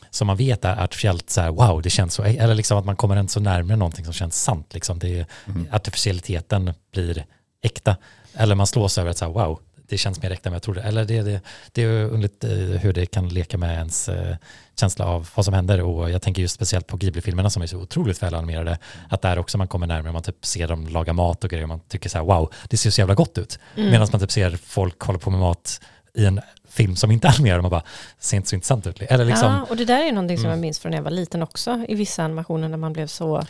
[0.09, 2.95] som man vet är artificiellt så här, wow, det känns så, eller liksom att man
[2.95, 5.67] kommer ändå så närmare någonting som känns sant, liksom det, mm.
[5.71, 7.25] artificialiteten blir
[7.61, 7.95] äkta.
[8.33, 10.81] Eller man slås över att så här, wow, det känns mer äkta än jag trodde.
[10.81, 14.35] Eller det, det, det är underligt eh, hur det kan leka med ens eh,
[14.79, 15.81] känsla av vad som händer.
[15.81, 18.77] Och jag tänker just speciellt på Ghibli-filmerna som är så otroligt välanimerade.
[19.09, 21.69] Att där också man kommer närmare, man typ ser dem laga mat och grejer och
[21.69, 23.59] man tycker så här wow, det ser så jävla gott ut.
[23.75, 23.91] Mm.
[23.91, 25.81] Medan man typ ser folk hålla på med mat
[26.13, 27.83] i en film som inte är animerad man bara,
[28.19, 29.01] ser inte så intressant ut.
[29.01, 30.57] Eller liksom, ja, och det där är någonting som mm.
[30.57, 33.43] jag minns från när jag var liten också, i vissa animationer när man blev så,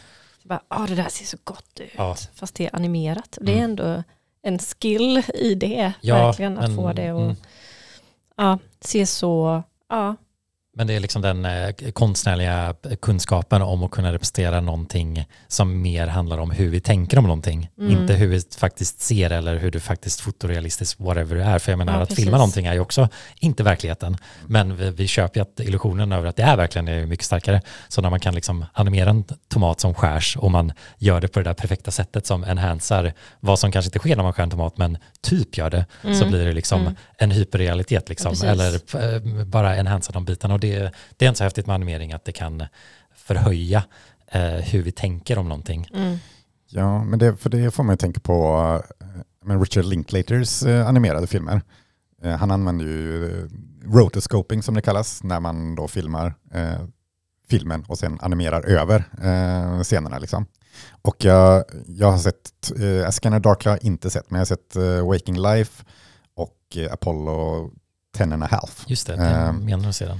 [0.43, 2.15] bara, ah, det där ser så gott ut, ja.
[2.36, 3.38] fast det är animerat.
[3.41, 3.69] Det är mm.
[3.69, 4.04] ändå
[4.45, 7.36] en skill i det, ja, verkligen, att men, få det att mm.
[8.38, 10.15] ja, se så, ja,
[10.77, 16.07] men det är liksom den eh, konstnärliga kunskapen om att kunna representera någonting som mer
[16.07, 17.69] handlar om hur vi tänker om någonting.
[17.79, 17.91] Mm.
[17.91, 21.59] Inte hur vi faktiskt ser eller hur du faktiskt fotorealistiskt whatever det är.
[21.59, 22.23] För jag menar ja, att precis.
[22.23, 23.09] filma någonting är ju också
[23.39, 24.17] inte verkligheten.
[24.47, 27.61] Men vi, vi köper ju att illusionen över att det är verkligen är mycket starkare.
[27.88, 31.39] Så när man kan liksom animera en tomat som skärs och man gör det på
[31.39, 34.49] det där perfekta sättet som enhancear vad som kanske inte sker när man skär en
[34.49, 36.15] tomat men typ gör det mm.
[36.15, 36.95] så blir det liksom mm.
[37.17, 38.33] en hyperrealitet liksom.
[38.43, 40.55] Ja, eller eh, bara enhancear de bitarna.
[40.71, 42.63] Det, det är inte så häftigt med animering att det kan
[43.15, 43.84] förhöja
[44.32, 45.88] eh, hur vi tänker om någonting.
[45.93, 46.17] Mm.
[46.69, 48.43] Ja, men det, för det får man ju tänka på.
[49.01, 49.08] Eh,
[49.45, 51.62] men Richard Linklaters eh, animerade filmer.
[52.23, 53.45] Eh, han använder ju eh,
[53.93, 56.82] rotoscoping som det kallas när man då filmar eh,
[57.49, 60.19] filmen och sen animerar över eh, scenerna.
[60.19, 60.45] Liksom.
[61.01, 62.71] Och jag, jag har sett,
[63.06, 65.84] eh, Scanner Dark har jag inte sett, men jag har sett eh, Waking Life
[66.36, 67.71] och eh, Apollo
[68.17, 68.84] 10 and a half.
[68.88, 69.65] Just det, det Ehm.
[69.65, 70.19] menar du sedan.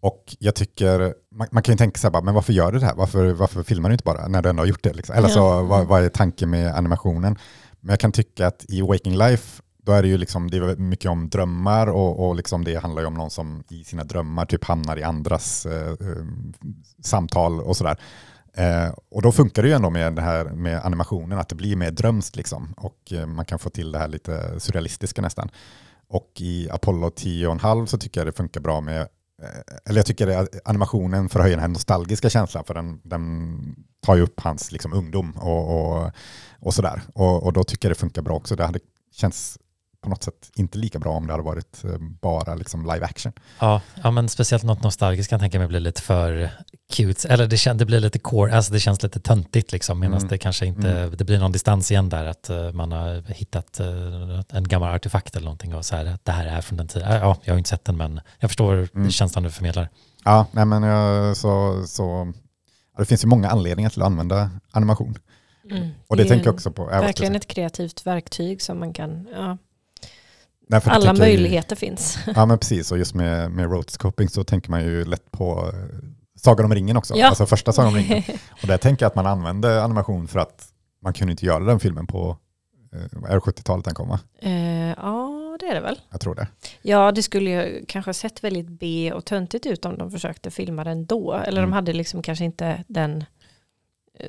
[0.00, 2.86] Och jag tycker, man, man kan ju tänka sig bara, men varför gör du det
[2.86, 2.94] här?
[2.94, 4.92] Varför, varför filmar du inte bara när du ändå har gjort det?
[4.92, 5.14] Liksom?
[5.16, 5.62] Eller så, Ja.
[5.62, 7.38] vad, vad är tanken med animationen?
[7.80, 10.76] Men jag kan tycka att i Waking Life, då är det ju liksom, det är
[10.76, 14.46] mycket om drömmar och, och liksom det handlar ju om någon som i sina drömmar
[14.46, 16.24] typ hamnar i andras eh, eh,
[17.02, 17.96] samtal och sådär.
[18.54, 21.76] Eh, och då funkar det ju ändå med det här med animationen, att det blir
[21.76, 22.74] mer drömskt liksom.
[22.76, 25.48] Och eh, man kan få till det här lite surrealistiska nästan.
[26.08, 29.08] Och i Apollo 10,5 så tycker jag det funkar bra med
[29.42, 29.48] Eh,
[29.84, 34.22] eller jag tycker att animationen förhöjer den här nostalgiska känslan, för den, den tar ju
[34.22, 36.10] upp hans liksom, ungdom och, och,
[36.60, 37.02] och sådär.
[37.14, 38.56] Och, och då tycker jag det funkar bra också.
[38.56, 38.80] Det hade
[39.12, 39.58] känts
[40.00, 41.90] på något sätt inte lika bra om det hade varit eh,
[42.22, 43.32] bara liksom, live action.
[43.60, 46.50] Ja, ja, men speciellt något nostalgiskt kan jag tänka mig blir lite för
[46.92, 47.28] cute.
[47.28, 50.28] Eller det, kän, det blir lite core, alltså det känns lite töntigt liksom, medan Mm.
[50.28, 53.86] det kanske inte, det blir någon distans igen där, att eh, man har hittat eh,
[54.48, 57.12] en gammal artefakt eller någonting och så här, att det här är från den tiden.
[57.12, 59.10] Ja, jag har inte sett den, men jag förstår Mm.
[59.10, 59.88] känslan du förmedlar.
[60.24, 62.32] Ja, nej men jag, så, så,
[62.94, 65.18] ja, det finns ju många anledningar till att använda animation.
[65.70, 65.88] Mm.
[66.06, 66.84] Och det, är tänker jag också på.
[66.86, 69.58] Verkligen ett kreativt verktyg som man kan, ja,
[70.68, 72.18] Nej, alla jag ju- möjligheter finns.
[72.34, 75.98] Ja men precis, och just med, med rotoscoping så tänker man ju lätt på eh,
[76.38, 77.14] Sagan om ringen också.
[77.16, 77.26] Ja.
[77.28, 78.22] Alltså första Sagan om ringen.
[78.62, 80.68] Och där tänker jag att man använde animation för att
[81.02, 82.36] man kunde inte göra den filmen på
[82.92, 84.20] eh, är det 70-talet den kom va?
[84.40, 84.52] Eh,
[84.88, 86.00] ja, det är det väl.
[86.10, 86.46] Jag tror det.
[86.82, 90.84] Ja, det skulle ju kanske sett väldigt B och töntigt ut om de försökte filma
[90.84, 91.32] den då.
[91.34, 91.70] Eller Mm.
[91.70, 93.24] de hade liksom kanske inte den,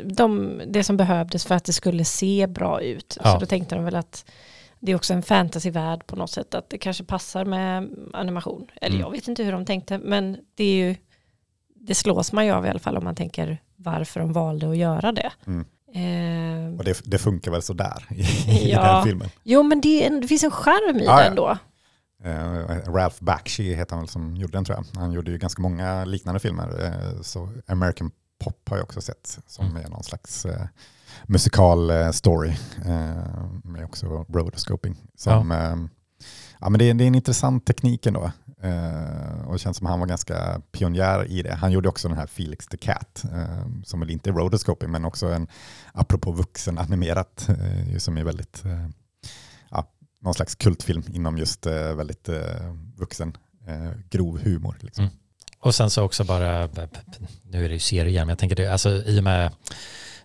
[0.03, 3.17] de, det som behövdes för att det skulle se bra ut.
[3.23, 3.33] Ja.
[3.33, 4.25] Så då tänkte de väl att
[4.79, 8.67] det är också en fantasyvärld på något sätt, att det kanske passar med animation.
[8.81, 9.01] Eller Mm.
[9.05, 10.95] jag vet inte hur de tänkte, men det är ju,
[11.75, 14.77] det slås man ju av i alla fall om man tänker varför de valde att
[14.77, 15.31] göra det.
[15.47, 15.65] Mm.
[15.93, 18.93] Eh, Och det, det funkar väl sådär i, i Ja.
[18.95, 19.29] den filmen.
[19.43, 21.23] jo, men det, en, det finns en charm i ja.
[21.23, 21.57] den då.
[22.23, 24.99] Eh, Ralph Bakshi heter han väl som gjorde den tror jag.
[24.99, 26.85] Han gjorde ju ganska många liknande filmer.
[26.85, 28.11] Eh, så American
[28.43, 29.85] Pop har jag också sett som Mm.
[29.85, 30.61] är någon slags eh,
[31.25, 34.95] musikal eh, story eh, med också rotoscoping.
[35.15, 35.77] Som, ja.
[36.59, 38.31] ja, men det, är, det är en intressant teknik ändå.
[38.61, 41.53] Eh, och det känns som han var ganska pionjär i det.
[41.53, 45.05] Han gjorde också den här Felix the Cat, eh, som väl inte är rotoscoping men
[45.05, 45.47] också en,
[45.93, 48.87] apropå vuxen animerat, eh, som är väldigt eh,
[49.69, 49.87] ja,
[50.21, 54.77] någon slags kultfilm inom just eh, väldigt eh, vuxen, eh, grov humor.
[54.81, 55.03] Liksom.
[55.03, 55.15] Mm.
[55.59, 56.69] Och sen så också bara,
[57.43, 59.51] nu är det ju serie igen, men jag tänker det, alltså i och med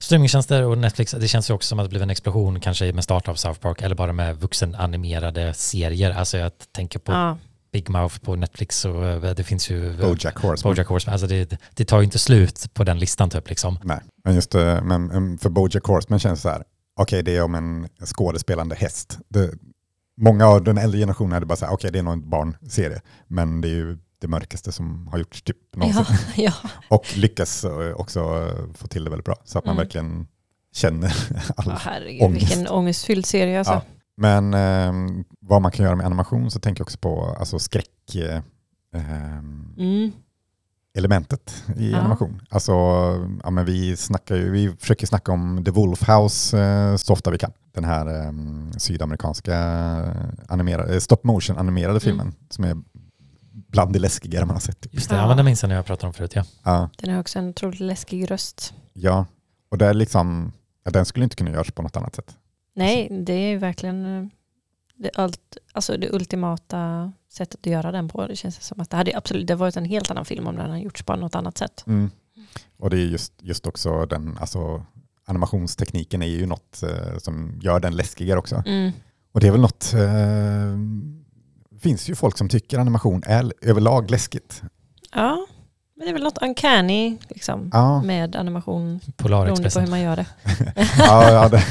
[0.02, 3.04] streamingtjänster och Netflix, det känns ju också som att det blev en explosion kanske med
[3.04, 6.10] start av South Park eller bara med vuxenanimerade serier.
[6.10, 7.38] Alltså jag tänker på Ja.
[7.72, 10.74] Big Mouth på Netflix och eh, det finns ju Bojack Horseman.
[10.74, 11.12] Bojack Horseman.
[11.12, 13.78] Alltså det, det tar ju inte slut på den listan typ liksom.
[13.82, 16.62] Nej, men just eh, men, men för Bojack Horseman känns det så här,
[17.00, 19.18] okej det är om en skådespelande häst.
[19.28, 19.50] Det,
[20.20, 23.00] många av den äldre generationen hade bara så här, okej det är nog en barnserie,
[23.28, 26.04] men det är ju det mörkaste som har gjorts typ någonsin.
[26.36, 26.70] Ja, ja.
[26.88, 29.84] Och lyckas eh, också eh, få till det väldigt bra, så att man Mm.
[29.84, 30.26] verkligen
[30.74, 31.06] känner
[31.56, 32.42] all ja herregud, ångest.
[32.50, 33.72] vilken ångestfylld serie alltså.
[33.72, 33.82] Ja.
[34.16, 38.14] Men eh, vad man kan göra med animation så tänker jag också på alltså, skräck
[38.14, 38.40] eh,
[38.94, 40.12] ehm, Mm.
[40.94, 41.98] elementet i Ja.
[41.98, 42.42] animation.
[42.50, 42.72] Alltså,
[43.44, 47.30] ja, men vi, snackar ju, vi försöker snacka om The Wolf House eh, så ofta
[47.30, 47.52] vi kan.
[47.74, 48.32] Den här eh,
[48.78, 49.56] sydamerikanska
[50.48, 52.76] animerade, stop motion animerade filmen som är
[53.72, 54.80] bland det läskigare man har sett.
[54.80, 54.94] Typ.
[54.94, 55.28] Just det, Ja.
[55.28, 55.34] ja.
[55.34, 56.32] det minns jag när jag pratade om förut.
[56.34, 56.44] Ja.
[56.62, 58.74] Ja, Den har också en otroligt läskig röst.
[58.92, 59.26] ja,
[59.68, 60.52] och det är liksom,
[60.84, 62.36] ja, den skulle inte kunna göras på något annat sätt.
[62.74, 64.28] Nej, det är verkligen eh,
[64.96, 68.26] det, allt, alltså det ultimata sättet att göra den på.
[68.26, 70.70] Det känns som att det hade absolut det varit en helt annan film om den
[70.70, 71.84] hade gjorts på något annat sätt.
[71.86, 72.10] Mm.
[72.78, 74.86] Och det är just, just också den, alltså
[75.24, 78.62] animationstekniken är ju något eh, som gör den läskigare också.
[78.66, 78.92] Mm.
[79.32, 80.76] Och det är väl något, eh,
[81.82, 84.62] finns ju folk som tycker animation är överlag läskigt.
[85.14, 85.46] Ja,
[85.96, 90.16] men det är väl något uncanny liksom, Ja, med animation beroende på hur man gör
[90.16, 90.26] det.
[90.98, 91.62] ja, ja, det,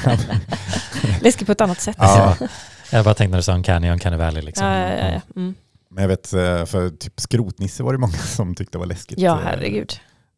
[1.21, 1.95] Läskigt på ett annat sätt.
[1.99, 2.37] ja.
[2.91, 4.67] Jag bara tänkte när du sa Uncanny, Uncanny Valley liksom.
[4.67, 5.21] ja, ja, ja.
[5.35, 5.55] Mm.
[5.89, 9.19] Men jag vet, eh, för typ Skrotnisse var det många som tyckte var läskigt.
[9.19, 9.93] ja Eh, herregud.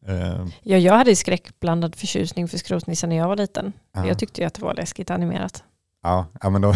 [0.08, 3.72] eh, Ja, jag hade skräckblandad förtjusning för Skrotnissen när jag var liten.
[3.94, 4.06] ja.
[4.06, 5.62] Jag tyckte ju att det var läskigt animerat.
[6.04, 6.74] Ja, ja, men då,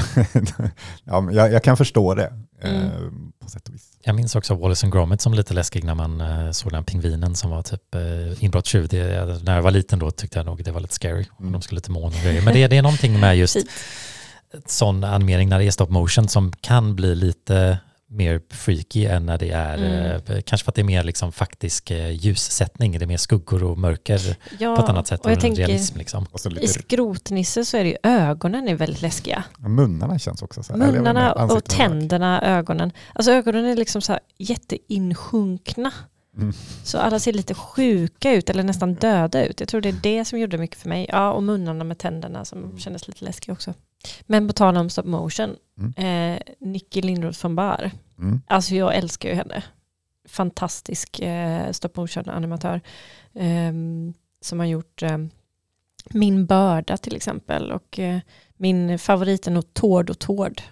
[1.04, 3.32] ja, men jag, jag kan förstå det eh, Mm.
[3.44, 3.82] på sätt och vis.
[4.02, 7.34] Jag minns också Wallace and Gromit som lite läskig när man eh, såg den pingvinen
[7.36, 8.88] som var typ eh, inbrottstjuv.
[8.88, 11.26] Det- När jag var liten då tyckte jag nog det var lite scary.
[11.40, 11.52] Mm.
[11.52, 12.42] De skulle till månen och grejer.
[12.42, 13.56] Men det, det är någonting med just
[14.66, 17.78] sån animering när det är stop motion som kan bli lite
[18.10, 20.22] mer freaky än när det är, Mm.
[20.26, 23.64] eh, kanske för att det är mer liksom faktisk eh, ljussättning, det är mer skuggor
[23.64, 25.98] och mörker Ja, på ett annat sätt och jag än tänker, realism.
[25.98, 26.26] Liksom.
[26.32, 29.44] Och så I lite, Skrotnisse så är det ju ögonen är väldigt läskiga.
[29.58, 30.78] munnarna känns också så här.
[30.92, 32.92] Munnarna och är- tänderna, ögonen.
[33.14, 35.92] Alltså ögonen är liksom så här jätteinsjunkna.
[36.36, 36.52] Mm.
[36.84, 39.60] Så alla ser lite sjuka ut eller nästan döda ut.
[39.60, 41.06] Jag tror det är det som gjorde mycket för mig.
[41.08, 42.78] Ja, och munnarna med tänderna som Mm.
[42.78, 43.74] kändes lite läskiga också.
[44.26, 45.92] Men på tal om stop motion, Mm.
[46.36, 47.90] eh, Nicky Lindroth von Bar.
[48.18, 48.42] Mm.
[48.46, 49.62] Alltså jag älskar ju henne.
[50.28, 52.80] Fantastisk eh, stop motion animatör.
[53.34, 55.18] ehm, som har gjort eh,
[56.10, 57.72] Min börda till exempel.
[57.72, 58.18] Och eh,
[58.56, 60.62] min favorit är nog Tord och Tord.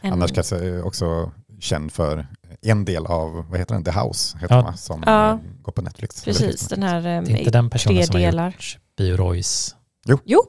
[0.00, 2.26] En- Annars kanske också känd för
[2.62, 4.62] en del av, vad heter den, The House, heter Ja.
[4.62, 4.72] va?
[4.76, 5.30] som Ja.
[5.32, 6.24] eh, går på Netflix.
[6.24, 9.76] Precis, den här Det är eh, inte den personen som har gjort Bio Royce.
[10.24, 10.44] Jo,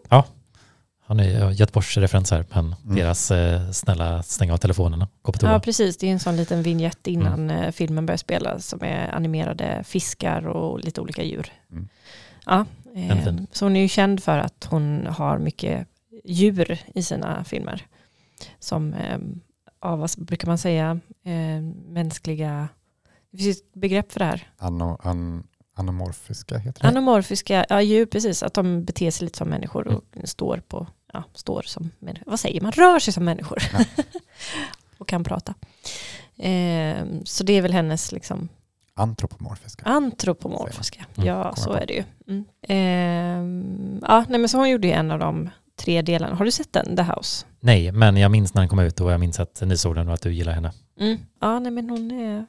[1.11, 2.95] Han är Göteborgs-referens här, men Mm.
[2.95, 5.51] deras eh, snälla stänga av telefonerna, gå på toa.
[5.51, 5.97] ja precis.
[5.97, 10.47] Det är en sån liten vignett innan eh, filmen börjar spela som är animerade fiskar
[10.47, 11.51] och lite olika djur.
[11.71, 11.87] Mm.
[12.45, 15.87] Ja, eh, så hon är ju känd för att hon har mycket
[16.25, 17.85] djur i sina filmer.
[18.59, 19.17] Som, eh,
[19.81, 22.67] ja, vad brukar man säga, eh, mänskliga,
[23.31, 24.49] det finns ett begrepp för det här.
[24.57, 25.43] Ano, an,
[25.75, 26.87] anomorfiska heter det.
[26.87, 28.43] Anomorfiska ja, djur, precis.
[28.43, 30.27] Att de beter sig lite som människor och Mm.
[30.27, 32.25] står på, ja, står som människor.
[32.31, 32.71] Vad säger man?
[32.71, 33.57] Rör sig som människor.
[33.73, 33.79] Ja.
[34.97, 35.53] och kan prata.
[36.37, 38.49] Eh, så det är väl hennes liksom
[38.93, 39.83] Antropomorfiska.
[39.85, 41.05] antropomorfiska.
[41.15, 41.75] Mm, Ja, så på.
[41.75, 42.03] är det ju.
[42.27, 42.45] Mm.
[42.61, 46.35] Eh, ja, nej, men så hon gjorde ju en av de tre delarna.
[46.35, 47.45] Har du sett den, The House?
[47.59, 50.07] Nej, men jag minns när den kom ut och jag minns att ni såg den
[50.07, 50.71] och att du gillar henne.
[50.99, 51.17] Mm.
[51.41, 52.45] Ja, nej, men hon är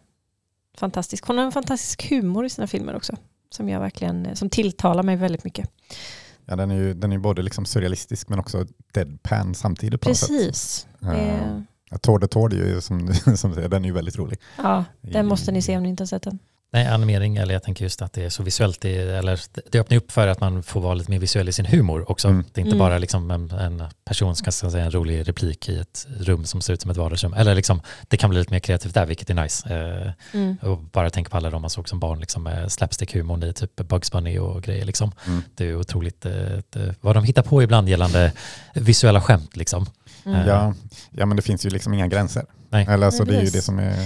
[0.77, 1.27] fantastisk.
[1.27, 3.16] Hon har en fantastisk humor i sina filmer också.
[3.51, 5.70] Som jag verkligen, som tilltalar mig väldigt mycket.
[6.46, 10.09] Ja, den är ju den är både liksom surrealistisk men också deadpan samtidigt på.
[10.09, 10.87] Precis.
[11.90, 14.38] Ja, Tord the Tord är ju som, som säger, den är ju väldigt rolig.
[14.57, 16.38] Ja, den måste ni se om ni inte har sett den.
[16.74, 19.78] Nej, animering, eller jag tänker just att det är så visuellt, det, eller det- det
[19.80, 22.28] öppnar upp för att man får vara lite mer visuell i sin humor också.
[22.28, 22.44] Mm.
[22.52, 22.78] Det är inte Mm.
[22.78, 26.61] bara liksom en, en person som ska säga en rolig replik i ett rum som
[26.61, 27.35] ser ut som ett vardagsrum.
[27.35, 29.74] Eller liksom, det kan bli lite mer kreativt där, vilket är nice.
[29.74, 30.56] Eh, Mm.
[30.62, 33.76] och bara tänka på alla de man såg som barn, liksom, med slapstick-humorn i typ
[33.76, 34.85] Bugs Bunny och grejer.
[34.85, 35.12] Liksom.
[35.26, 35.42] Mm.
[35.54, 36.32] Det är otroligt eh,
[36.70, 38.32] det, vad de hittar på ibland gällande
[38.74, 39.56] visuella skämt.
[39.56, 39.87] Liksom.
[40.26, 40.48] Mm.
[40.48, 40.74] Ja,
[41.11, 42.44] ja, men det finns ju liksom inga gränser.
[42.70, 42.87] Nej.
[42.90, 43.96] Eller alltså, Nej, det är ju det som är...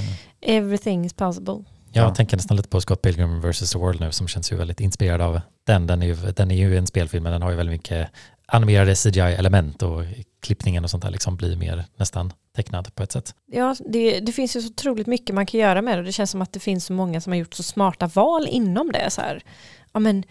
[0.40, 1.64] Everything is possible.
[1.96, 2.14] Jag Ja.
[2.14, 3.72] tänker nästan lite på Scott Pilgrim vs.
[3.72, 5.86] The World nu som känns ju väldigt inspirerad av den.
[5.86, 8.08] Den är ju, den är ju en spelfilm men den har ju väldigt mycket
[8.46, 10.02] animerade CGI-element och
[10.42, 13.34] klippningen och sånt där liksom blir mer nästan tecknad på ett sätt.
[13.52, 15.98] Ja, det, det finns ju så otroligt mycket man kan göra med det.
[15.98, 18.46] och Det känns som att det finns så många som har gjort så smarta val
[18.50, 19.10] inom det.
[19.10, 19.42] Så här,
[19.92, 20.22] ja, men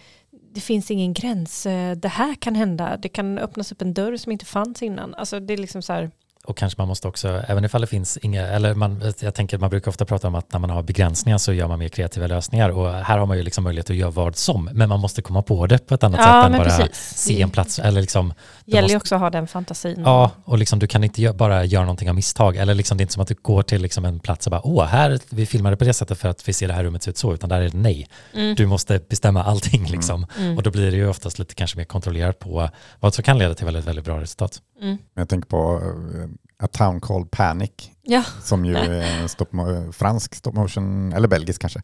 [0.53, 1.65] det finns ingen gräns.
[1.65, 2.97] Eh, Det här kan hända.
[2.97, 5.13] Det kan öppnas upp en dörr som inte fanns innan.
[5.15, 6.11] Alltså det är liksom så här,
[6.47, 9.69] Och kanske man måste också, även ifall det finns inga, eller man, jag tänker man
[9.69, 12.69] brukar ofta prata om att när man har begränsningar så gör man mer kreativa lösningar
[12.69, 15.41] och här har man ju liksom möjlighet att göra vad som, men man måste komma
[15.41, 17.17] på det på ett annat ja sätt än bara precis.
[17.17, 18.33] se en plats eller liksom
[18.65, 20.01] Det gäller ju måste- också att ha den fantasin.
[20.05, 22.55] Ja, och liksom, du kan inte gö- bara göra någonting av misstag.
[22.57, 24.61] Eller liksom, det är inte som att du går till liksom en plats och bara,
[24.67, 27.09] åh, här, vi filmade på det sättet för att vi ser det här rummet se
[27.11, 28.07] ut så, utan där är det nej.
[28.33, 28.55] Mm.
[28.55, 30.27] Du måste bestämma allting liksom.
[30.39, 30.57] Mm.
[30.57, 33.53] Och då blir det ju oftast lite kanske mer kontrollerat på vad som kan leda
[33.53, 34.61] till väldigt, väldigt bra resultat.
[34.81, 34.97] Mm.
[35.13, 36.27] Jag tänker på uh,
[36.63, 39.45] A Town Called Panic Ja, som ju är stop,
[39.91, 41.81] fransk stop motion, eller belgisk kanske,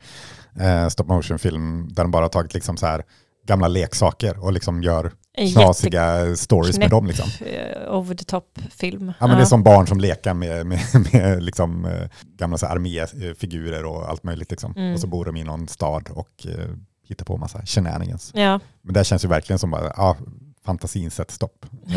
[0.60, 3.04] eh, stop motion film där de bara har tagit liksom så här
[3.48, 5.12] gamla leksaker och liksom gör
[5.54, 7.08] knasiga stories med dem.
[7.08, 7.30] Liksom.
[7.40, 9.14] eh, over the top film.
[9.20, 10.80] Ja, men Det är som barn som leker med, med,
[11.14, 14.52] med liksom, eh, gamla så arméfigurer och allt möjligt.
[14.52, 14.74] Liksom.
[14.78, 14.94] Mm.
[14.94, 16.70] Och så bor de i någon stad och eh,
[17.08, 18.32] hittar på massa shenanigans.
[18.34, 20.18] Ja, Men det känns ju verkligen som bara, ja,
[20.72, 21.66] fantasin sätter stopp.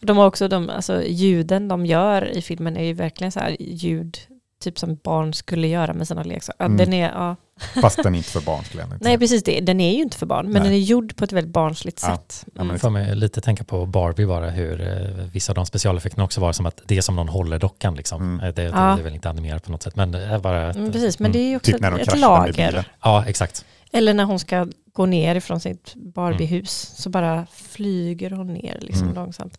[0.00, 3.40] Eh, de har också de, alltså ljuden de gör i filmen är ju verkligen så
[3.40, 4.18] här ljud,
[4.62, 6.56] typ som barn skulle göra med sina leksaker.
[6.58, 6.76] Ja, Mm.
[6.76, 7.36] Den är, ja.
[7.82, 10.02] fast den är inte för barn skulle jag inte Nej precis, det, den är ju
[10.02, 10.62] inte för barn, men Nej.
[10.62, 12.08] den är gjord på ett väldigt barnsligt Ja.
[12.16, 12.42] sätt.
[12.46, 12.74] Ja, men Mm.
[12.74, 16.40] det- Får mig lite tänka på Barbie bara, hur eh, vissa av de specialeffekterna också
[16.40, 18.22] var som att det är som någon håller dockan liksom.
[18.22, 18.40] Mm.
[18.40, 18.70] Eh, Det, det, Ja.
[18.94, 20.70] det är väl inte animerat på något sätt, men det är bara...
[20.72, 22.84] Mm, precis, men det är ju också Typ när de ett, ett lager.
[23.02, 23.64] Ja, exakt.
[23.92, 29.02] Eller när hon ska gå ner ifrån sitt Barbiehus så bara flyger hon ner liksom
[29.02, 29.14] Mm.
[29.14, 29.58] långsamt.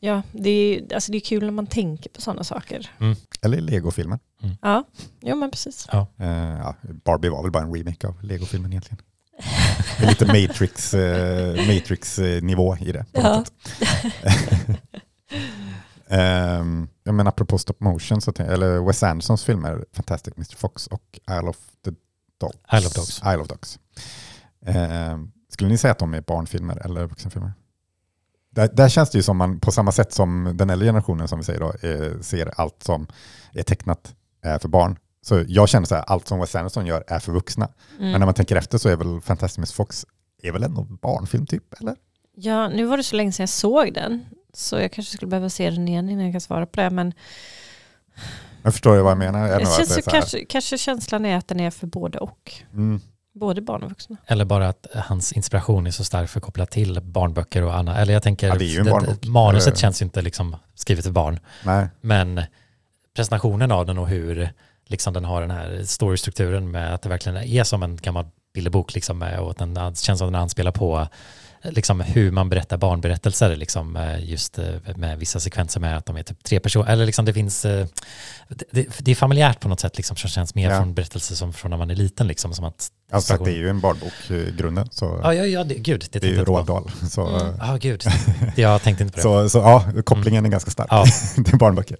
[0.00, 2.90] Ja, det är, alltså det är kul när man tänker på sådana saker.
[3.42, 4.18] Eller Lego-filmen.
[4.62, 4.84] Ja,
[5.20, 5.88] jo men precis.
[5.88, 8.98] Eh, ja, Barbie var väl bara en remake av Lego-filmen egentligen.
[9.98, 13.04] Det är lite Matrix, eh, Matrix-nivå i det.
[13.12, 13.44] På Ja.
[16.60, 20.56] um, ja, men apropå stop motion, så eller Wes Andersons filmer, Fantastic Mr.
[20.56, 21.90] Fox och Isle of the
[22.42, 22.56] Dogs.
[22.72, 23.22] Isle of Dogs.
[23.26, 23.78] Isle of Dogs.
[24.66, 27.52] Ehm, skulle ni säga att de är barnfilmer eller vuxenfilmer?
[28.54, 31.38] där, där känns det ju som man, på samma sätt som den äldre generationen som
[31.38, 33.06] vi säger då, eh, ser allt som
[33.52, 34.98] är tecknat är för barn.
[35.22, 37.68] Så jag känner så här, allt som Wes Anderson gör är för vuxna.
[37.98, 38.10] Mm.
[38.10, 40.06] Men när man tänker efter så är väl Fantastic Miss Fox
[40.42, 41.96] är väl ändå barnfilm typ, eller?
[42.34, 44.24] Ja, nu var det så länge sedan jag såg den.
[44.54, 46.90] Så jag kanske skulle behöva se den igen innan jag kan svara på det.
[46.90, 47.12] Men
[48.62, 49.42] Jag förstår ju vad jag menar.
[49.48, 52.18] det Även om känns jag ju kanske, kanske känslan är att den är för både
[52.18, 52.52] och.
[52.72, 53.00] Mm,
[53.34, 54.16] Både barn och vuxna.
[54.26, 57.96] Eller bara att hans inspiration är så stark för kopplat till barnböcker och annat.
[57.98, 59.26] Eller jag tänker, Ja, det är ju en barnbok.
[59.26, 59.78] manuset Eh.
[59.78, 61.40] känns ju inte liksom skrivet för barn.
[61.64, 62.40] nej, Men
[63.16, 64.50] presentationen av den och hur
[64.86, 68.94] liksom den har den här storystrukturen med att det verkligen är som en gammal bilderbok
[68.94, 71.08] liksom med, och att den känns som den anspelar på
[71.64, 76.16] liksom hur man berättar barnberättelser liksom eh, just eh, med vissa sekvenser med att de
[76.16, 77.86] är typ tre personer eller liksom det finns eh,
[78.70, 80.78] det, det är familjärt på något sätt liksom som känns mer Ja.
[80.78, 83.56] från berättelser som från när man är liten liksom som att alltså att det är
[83.56, 84.88] ju en barnbok i grunden.
[84.90, 86.62] Så ja ja ja det, gud det det är ju på.
[86.62, 86.90] Dahl.
[87.10, 87.54] Så, Mm.
[87.60, 88.02] Ja gud
[88.56, 91.04] jag tänkte inte på det så, så ja, kopplingen är ganska stark Ja.
[91.44, 91.96] till barnböcker.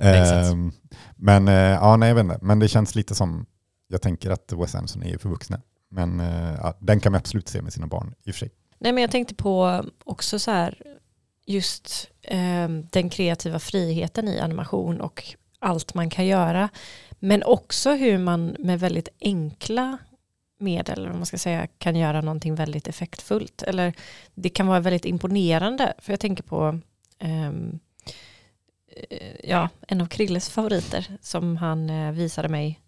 [0.00, 0.72] Ehm,
[1.16, 2.38] men ja, nej, jag vet inte.
[2.42, 3.46] Men det känns lite som,
[3.88, 5.60] jag tänker att Wes Anderson är för vuxna.
[5.90, 6.18] Men
[6.62, 8.50] ja, den kan man absolut se med sina barn i och för sig.
[8.82, 10.82] Nej, men jag tänkte på också så här,
[11.46, 15.24] just eh, den kreativa friheten i animation och
[15.58, 16.68] allt man kan göra.
[17.18, 19.98] Men också hur man med väldigt enkla
[20.58, 23.62] medel, eller man ska säga, kan göra någonting väldigt effektfullt.
[23.62, 23.94] Eller
[24.34, 26.78] det kan vara väldigt imponerande, för jag tänker på
[27.18, 27.78] ehm,
[29.10, 32.80] eh, ja, en av Krilles favoriter som han eh, visade mig.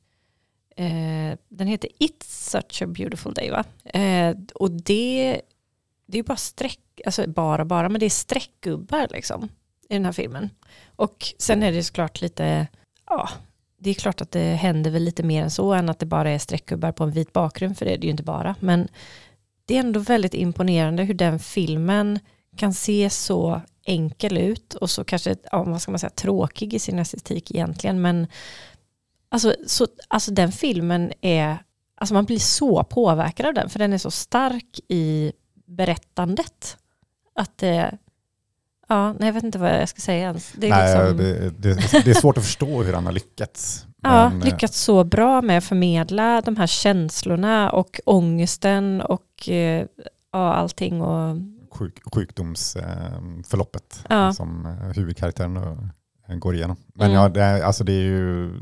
[0.76, 3.64] Eh, den heter It's such a beautiful day va?
[4.00, 5.40] Eh, och det,
[6.06, 9.48] det är bara streck, alltså bara bara, men det är streckgubbar liksom
[9.88, 10.50] i den här filmen.
[10.96, 12.66] Och sen är det såklart lite,
[13.06, 13.28] ja,
[13.78, 16.30] det är klart att det händer väl lite mer än så än att det bara
[16.30, 18.54] är streckgubbar på en vit bakgrund, för det är det ju inte bara.
[18.60, 18.88] Men
[19.64, 22.18] det är ändå väldigt imponerande hur den filmen
[22.56, 26.78] kan se så enkel ut och så kanske, ja, vad ska man säga, tråkig i
[26.78, 28.02] sin estetik egentligen.
[28.02, 28.26] Men
[29.28, 31.58] alltså, så, alltså den filmen är,
[31.94, 35.32] alltså man blir så påverkad av den, för den är så stark i
[35.66, 36.76] berättandet.
[37.34, 37.98] Att det,
[38.88, 40.52] ja, nej jag vet inte vad jag ska säga ens.
[40.52, 43.86] Det är nej, liksom, det, det, det är svårt att förstå hur han har lyckats.
[44.02, 49.48] ja, Men, eh, lyckats så bra med att förmedla de här känslorna och ångesten och
[49.48, 49.86] eh,
[50.32, 51.00] ja, allting.
[51.02, 51.36] Och,
[51.70, 54.32] sjuk, sjukdomsförloppet Ja.
[54.32, 55.56] som eh, huvudkaraktären
[56.28, 56.76] eh, går igenom.
[56.94, 57.22] Men Mm.
[57.22, 58.52] ja, det är, alltså det är ju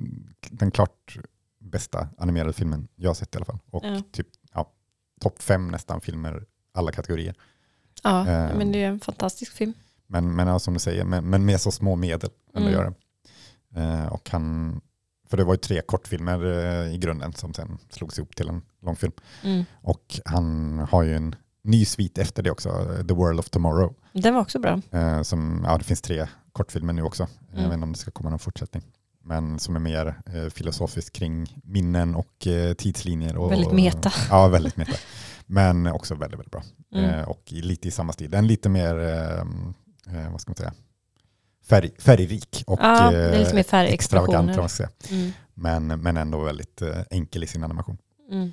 [0.51, 1.17] den klart
[1.61, 3.59] bästa animerade filmen jag har sett i alla fall.
[3.71, 4.03] Och Ja.
[4.13, 4.71] typ ja,
[5.21, 7.35] topp fem nästan filmer, alla kategorier.
[8.03, 8.57] ja, Eh.
[8.57, 9.73] men det är en fantastisk film.
[10.07, 12.73] Men, men ja, som du säger, men, men med så små medel Mm.
[12.73, 12.95] gör det.
[13.81, 14.81] Eh, och han,
[15.31, 18.63] för det var ju tre kortfilmer eh, i grunden som sen slogs ihop till en
[18.83, 19.13] långfilm.
[19.43, 19.65] Mm.
[19.83, 23.95] Och han har ju en ny svit efter det också, eh, The World of Tomorrow.
[24.13, 24.81] Den var också bra.
[24.91, 27.29] Eh, som, ja, det finns tre kortfilmer nu också.
[27.51, 27.65] Jag Mm.
[27.71, 28.83] vet inte om det ska komma någon fortsättning.
[29.25, 33.37] Men som är mer eh, filosofisk kring minnen och eh, tidslinjer.
[33.37, 34.13] Och, Väldigt meta.
[34.31, 34.93] Ja, väldigt meta.
[35.53, 36.63] Men också väldigt, väldigt bra.
[36.95, 37.11] Mm.
[37.11, 38.31] Eh, och lite i samma stil.
[38.31, 39.41] Den lite mer, eh,
[40.17, 40.73] eh, vad ska man säga,
[41.69, 44.57] färg, färgrik och Ja, det är lite mer extravagant.
[44.57, 44.89] man säga.
[45.11, 45.31] Mm.
[45.55, 47.99] Men, men ändå väldigt eh, enkel i sin animation.
[48.31, 48.53] Mm.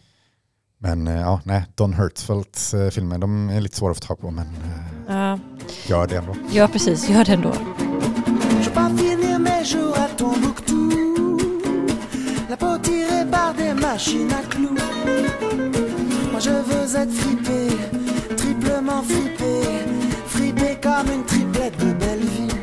[0.78, 4.20] Men eh, ja, nej, Don Hertzfeldts eh, filmer, de är lite svåra att få tag
[4.20, 5.40] på, men eh, Ja,
[5.88, 6.36] gör det ändå.
[6.52, 7.10] ja, precis.
[7.10, 7.54] Gör det ändå.
[12.50, 15.79] La peau tirée par des machines à clous
[16.40, 17.68] Moi je veux être fripé,
[18.38, 19.62] triplement fripé
[20.28, 22.54] Fripé comme une triplette de Belleville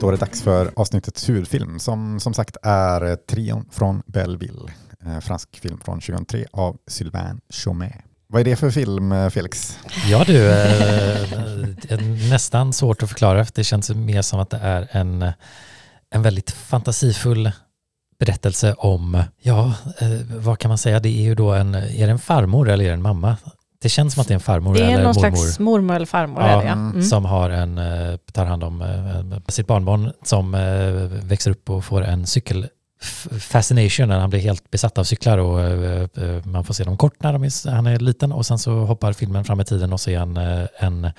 [0.00, 4.72] Då är det dags för avsnittets huvudfilm som som sagt är eh, Trion från Belleville.
[5.06, 7.92] Eh, fransk film från 2003 av Sylvain Chomet.
[8.26, 9.78] Vad är det för film eh, Felix?
[10.10, 11.30] Ja du, eh,
[11.82, 13.46] det är nästan svårt att förklara.
[13.54, 15.32] Det känns mer som att det är en,
[16.10, 17.52] en väldigt fantasifull
[18.18, 21.00] berättelse om, ja, eh, vad kan man säga?
[21.00, 23.36] Det är ju då en, är det en farmor eller är det en mamma?
[23.80, 25.36] Det känns som att det är en farmor Det är eller någon mormor.
[25.36, 26.42] slags mormor eller farmor.
[26.42, 26.72] Ja, det, ja.
[26.72, 30.52] mm, som har en, eh, tar hand om eh, sitt barnbarn som
[31.22, 32.68] växer upp och får en cykel
[33.40, 35.60] fascination när han blir helt besatt av cyklar och
[36.46, 39.44] man får se dem kort när är, han är liten och sen så hoppar filmen
[39.44, 40.36] fram i tiden och så är han
[40.78, 41.10] en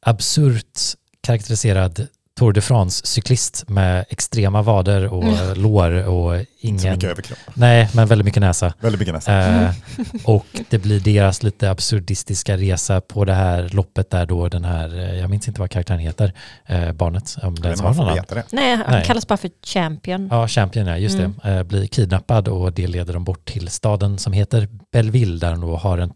[0.00, 0.78] absurt
[1.20, 2.06] karaktäriserad
[2.38, 5.54] Tour de France-cyklist med extrema vader och Mm.
[5.62, 6.46] lår och Inte
[6.82, 6.92] så ingen...
[6.94, 7.38] mycket överkropp.
[7.54, 8.72] Nej, men väldigt mycket näsa.
[8.80, 9.34] Väldigt mycket nästan.
[9.34, 9.70] Eh,
[10.24, 14.98] och det blir deras lite absurdistiska resa på det här loppet där då den här,
[14.98, 16.32] eh, jag minns inte vad karaktären heter,
[16.66, 18.42] eh, barnet, om den har någon namn.
[18.52, 19.04] Nej, han Nej.
[19.04, 20.28] kallas bara för champion.
[20.30, 21.34] Ja, Champion, ja, just Mm.
[21.42, 21.50] det.
[21.50, 25.60] Eh, blir kidnappad och det leder dem bort till staden som heter Belleville där de
[25.60, 26.12] då har en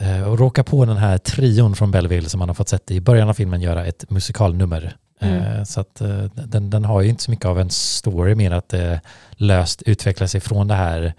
[0.00, 3.00] eh, och råkar på den här trion från Belleville som man har fått sett i
[3.00, 4.96] början av filmen göra ett musikalnummer.
[5.20, 5.42] Mm.
[5.58, 8.50] Eh, Så att eh, den, den har ju inte så mycket av en story mer
[8.50, 9.00] att det
[9.30, 11.14] löst utvecklar sig från det här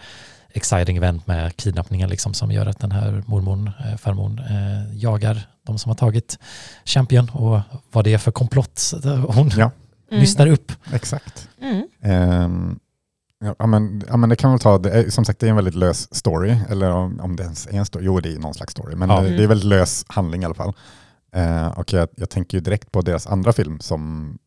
[0.53, 5.47] exciting event med kidnappningen liksom som gör att den här mormon, eh, farmor eh, jagar
[5.63, 6.39] de som har tagit
[6.85, 7.59] Champion och
[7.91, 8.93] vad det är för komplott
[9.27, 9.71] hon Ja.
[10.11, 10.21] Mm.
[10.21, 10.71] nystar upp.
[10.93, 11.49] Exakt.
[11.61, 11.87] Mm.
[12.01, 12.79] Ehm,
[13.59, 15.55] ja, men, ja, men det kan väl ta, det är, som sagt det är en
[15.55, 18.53] väldigt lös story, eller om, om det ens är en story, jo det är någon
[18.53, 19.21] slags story, men Ja.
[19.21, 20.73] det, det är väldigt lös handling i alla fall.
[21.35, 24.37] Eh, och jag, jag tänker ju direkt på deras andra film, som,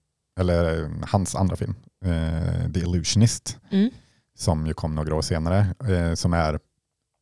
[0.41, 1.74] eller hans andra film,
[2.05, 3.91] eh, The Illusionist, Mm.
[4.39, 6.59] som ju kom några år senare, eh, som är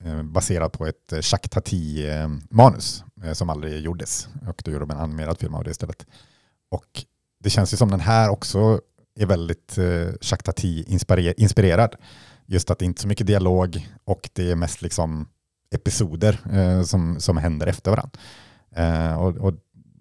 [0.04, 4.28] eh, baserad på ett eh, Jacques Tati-manus eh, som aldrig gjordes.
[4.48, 6.06] Och då gjorde de en animerad film av det istället.
[6.70, 7.04] Och
[7.44, 8.80] det känns ju som den här också
[9.18, 9.76] är väldigt
[10.20, 11.94] Jacques Tati-inspirerad.
[12.46, 15.28] Just att det inte är så mycket dialog och det är mest liksom
[15.74, 16.38] episoder
[16.84, 18.18] som, som händer efter varandra.
[18.76, 19.54] Eh, och och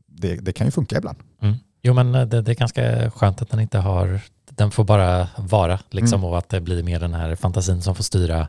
[0.08, 1.18] det, det kan ju funka ibland.
[1.82, 4.20] Jo men eh, det, det är ganska skönt att den inte har,
[4.50, 6.30] den får bara vara liksom Mm.
[6.32, 8.48] och att det blir mer den här fantasin som får styra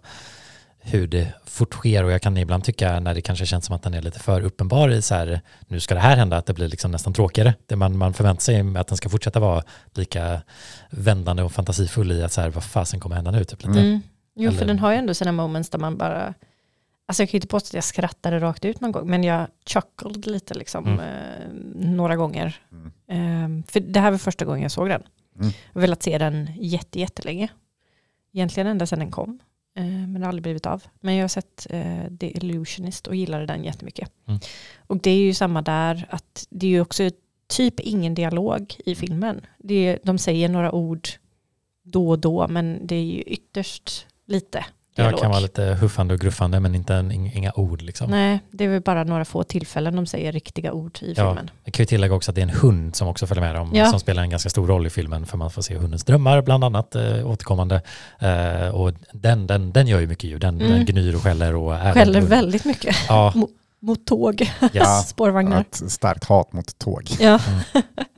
[0.78, 3.82] hur det fort sker och jag kan ibland tycka när det kanske känns som att
[3.82, 6.54] den är lite för uppenbar i så här, nu ska det här hända, att det
[6.54, 7.54] blir liksom nästan tråkigare.
[7.66, 9.62] Det man, man förväntar sig att den ska fortsätta vara
[9.94, 10.42] lika
[10.90, 13.44] vändande och fantasifull i att så här, vad fasen kommer hända nu?
[13.44, 13.80] Typ lite.
[13.80, 14.00] Mm.
[14.36, 16.34] Jo, för Eller- den har ju ändå sina moments där man bara,
[17.06, 19.46] alltså jag kan ju inte påstå att jag skrattade rakt ut någon gång, men jag
[19.66, 21.00] chuckled lite liksom Mm.
[21.00, 21.48] eh,
[21.90, 22.60] några gånger.
[22.72, 23.58] Mm.
[23.60, 25.02] Eh, för det här var första gången jag såg den.
[25.36, 25.46] Mm.
[25.66, 27.48] Jag har velat se den jätte, jättelänge.
[28.32, 29.38] Egentligen ända sedan den kom,
[29.76, 30.82] eh, men det har aldrig blivit av.
[31.00, 34.10] Men jag har sett eh, The Illusionist och gillade den jättemycket.
[34.28, 34.40] Mm.
[34.86, 37.10] Och det är ju samma där, att det är ju också
[37.48, 39.40] typ ingen dialog i filmen.
[39.58, 41.08] Det är, de säger några ord
[41.82, 44.64] då och då, men det är ju ytterst lite
[44.96, 45.12] dialog.
[45.12, 48.10] Jag kan vara lite huffande och gruffande men inte en, inga ord liksom.
[48.10, 51.26] Nej, det är väl bara några få tillfällen de säger riktiga ord i Ja.
[51.28, 51.50] filmen.
[51.64, 53.70] Jag kan ju tillägga också att det är en hund som också följer med dem,
[53.74, 53.86] Ja.
[53.86, 56.64] som spelar en ganska stor roll i filmen, för man får se hundens drömmar bland
[56.64, 57.82] annat eh, återkommande.
[58.18, 60.72] Eh, och den, den, den gör ju mycket ljud, den, Mm.
[60.72, 63.32] den gnyr och skäller och Skäller en- väldigt mycket Ja,
[63.80, 65.60] mot tåg, Ja, spårvagnar.
[65.60, 67.08] Ett starkt hat mot tåg.
[67.20, 67.38] Ja,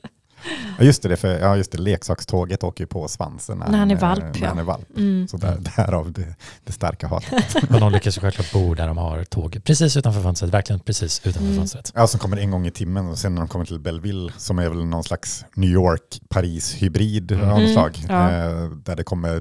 [0.78, 3.96] Ja, just det, för, ja, just det, leksakståget åker ju på svansen När han är
[3.96, 4.48] valp, När ja.
[4.48, 4.86] han är valp.
[4.96, 5.28] mm.
[5.28, 6.34] Så där, därav det,
[6.64, 7.54] det starka hatet.
[7.70, 11.20] och de lyckas ju självklart bo där de har tåg precis utanför fönstret, verkligen precis
[11.24, 11.56] utanför Mm.
[11.58, 11.92] fönstret.
[11.94, 14.58] Ja, som kommer en gång i timmen och sen när de kommer till Belleville som
[14.58, 17.44] är väl någon slags New York-Paris-hybrid Mm.
[17.44, 17.98] av något Mm, slag.
[18.08, 18.30] ja.
[18.30, 19.40] Eh, där det kommer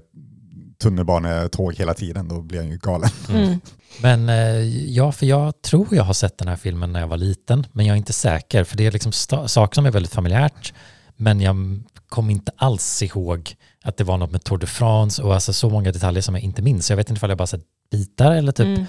[0.82, 3.10] tunnelbanetåg hela tiden, då blir han ju galen.
[3.30, 3.60] Mm.
[4.02, 7.18] Men eh, ja, för jag tror jag har sett den här filmen när jag var
[7.18, 9.12] liten, men jag är inte säker, för det är liksom
[9.48, 10.74] saker som är väldigt familjärt,
[11.18, 11.56] men jag
[12.10, 15.70] kom inte alls ihåg att det var något med Tour de France och alltså så
[15.70, 16.90] många detaljer som jag inte minns.
[16.90, 18.86] Jag vet inte om jag bara sett bitar eller typ Mm.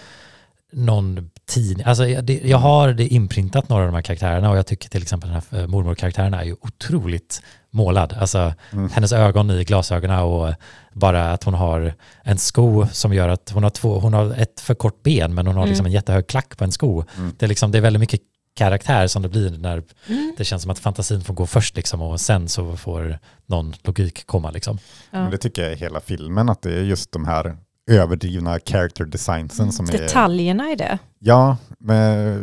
[0.73, 1.87] någon tidning.
[1.87, 4.89] Alltså jag, det, jag har det inprintat några av de här karaktärerna och jag tycker
[4.89, 8.13] till exempel den här eh, mormor-karaktären är ju otroligt målad.
[8.21, 8.91] Alltså Mm.
[8.91, 10.55] hennes ögon i glasögonen och
[10.93, 14.61] bara att hon har en sko som gör att hon har, två, hon har ett
[14.61, 15.71] för kort ben men hon har Mm.
[15.71, 17.05] liksom en jättehög klack på en sko.
[17.17, 17.33] Mm.
[17.39, 18.21] Det, är liksom, det är väldigt mycket
[18.59, 20.35] karaktär som det blir när Mm.
[20.39, 24.27] det känns som att fantasin får gå först liksom och sen så får någon logik
[24.27, 24.79] komma liksom.
[25.11, 25.23] Ja.
[25.23, 27.57] Men det tycker jag är hela filmen, att det är just de här
[27.91, 29.93] överdrivna character designsen som är...
[29.93, 30.99] Detaljerna i det.
[31.19, 32.39] Ja, med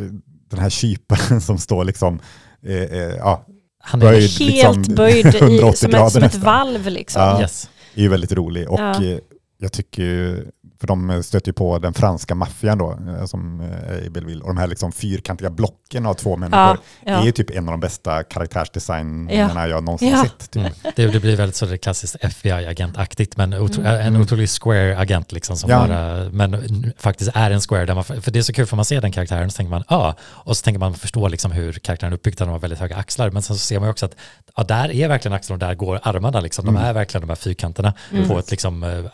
[0.50, 2.20] den här kyparen som står liksom...
[2.66, 3.44] Eh, eh, ja,
[3.78, 4.16] Han Böjd.
[4.16, 7.22] är, liksom Helt böjd i, 180 som, ett, som ett valv liksom.
[7.22, 7.40] Ja.
[7.40, 7.70] yes.
[7.94, 8.70] är ju väldigt rolig.
[8.70, 9.04] Och Ja.
[9.04, 9.18] eh,
[9.58, 10.44] jag tycker
[10.80, 14.42] för de stöter ju på den franska maffian då, eh, som eh, är i Belleville.
[14.42, 17.24] Och de här liksom fyrkantiga blocken av två människor Ja, är ja.
[17.24, 20.22] ju typ en av de bästa karaktärsdesignerna jag någonsin Ja.
[20.22, 20.50] sett.
[20.50, 20.56] Typ.
[20.62, 20.72] Mm.
[20.96, 24.00] Det, det blir väldigt så det klassiskt FBI-agentaktigt, men otro, Mm.
[24.14, 25.86] en otrolig square-agent liksom som Ja.
[25.86, 27.84] bara, men faktiskt är en square.
[27.86, 29.84] Där man, för det är så kul för man ser den karaktären så tänker man,
[29.88, 32.78] ja, ah, och så tänker man förstå liksom hur karaktären är uppbyggd, de har väldigt
[32.78, 34.16] höga axlar, men sen så ser man ju också att
[34.56, 36.64] ja, där är verkligen axlarna och där går armarna liksom.
[36.64, 36.88] De Mm.
[36.88, 38.28] är verkligen de här fyrkanterna Mm.
[38.28, 39.04] på ett liksom eh,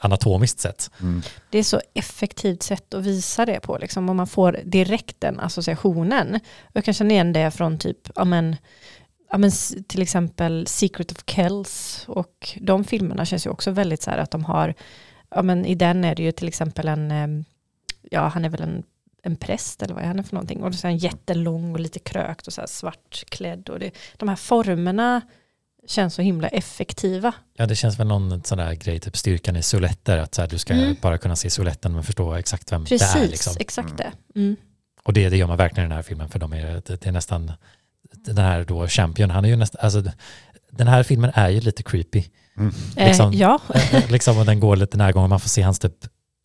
[0.00, 0.90] anatomiskt sätt.
[1.00, 1.11] Mm.
[1.50, 5.40] Det är så effektivt sätt att visa det på, liksom, och man får direkt den
[5.40, 6.40] associationen.
[6.72, 8.56] Jag kan känna igen det från typ, ja men,
[9.30, 9.50] ja men
[9.88, 14.30] till exempel Secret of Kells och de filmerna känns ju också väldigt så här att
[14.30, 14.74] de har,
[15.30, 17.44] ja men i den är det ju till exempel en,
[18.10, 18.82] ja han är väl en,
[19.22, 21.98] en präst eller vad är han för någonting och så är han jättelång och lite
[21.98, 25.20] krökt och så här svartklädd och det, de här formerna
[25.86, 27.32] känns så himla effektiva.
[27.56, 30.48] Ja, det känns väl någon sån där grej, typ styrkan i soletter, att så här,
[30.48, 30.96] du ska Mm.
[31.02, 33.28] bara kunna se soletten men förstå exakt vem Precis, det är.
[33.28, 33.54] Liksom.
[33.60, 34.12] exakt det.
[34.34, 34.56] Mm.
[35.04, 37.06] Och det, det gör man verkligen i den här filmen, för de är, det, det
[37.06, 37.52] är nästan,
[38.16, 40.02] den här då Champion, han är ju nästan, alltså
[40.70, 42.24] den här filmen är ju lite creepy.
[42.58, 42.74] Mm.
[42.96, 45.78] Liksom- Eh, ja, Eh, eh, liksom, och den går lite närgången, man får se hans
[45.78, 45.94] typ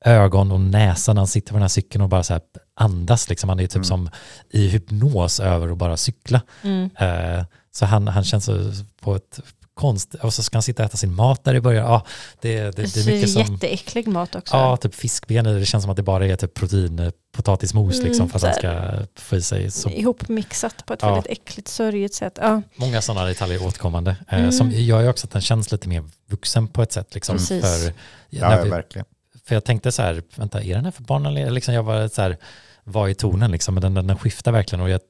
[0.06, 2.42] ögon och näsa när han sitter på den här cykeln och bara så här
[2.76, 3.30] andas.
[3.30, 3.50] Liksom.
[3.50, 3.84] Han är typ Mm.
[3.84, 4.10] som
[4.50, 6.42] i hypnos över att bara cykla.
[6.62, 6.90] mm.
[7.00, 7.46] Eh,
[7.78, 8.72] så han, han känns så
[9.02, 9.40] på ett
[9.74, 11.86] konst, och så ska han sitta och äta sin mat där i början.
[11.86, 12.06] Ja,
[12.42, 13.54] det, det, det det är mycket är som...
[13.54, 14.56] jätteäcklig mat också.
[14.58, 15.46] Ja, typ fiskben.
[15.46, 18.44] Det känns som att det bara är typ protein, eh, potatismos Mm, liksom, för att
[18.44, 18.82] han ska
[19.22, 21.14] få i sig så Ihopmixat på ett Ja.
[21.14, 22.38] väldigt äckligt, sörjigt sätt.
[22.42, 24.16] Ja, många sådana detaljer återkommande.
[24.30, 24.52] Eh, Mm.
[24.52, 27.14] Som gör ju också att den känns lite mer vuxen på ett sätt.
[27.16, 27.62] Liksom, Precis.
[27.66, 27.94] för,
[28.30, 29.06] Ja, när vi, verkligen.
[29.46, 31.26] för jag tänkte så här, vänta, är den här för barn?
[31.26, 32.38] Eller liksom jag var så här,
[32.84, 35.02] var i tonen liksom, men den, den, den skiftar verkligen och jag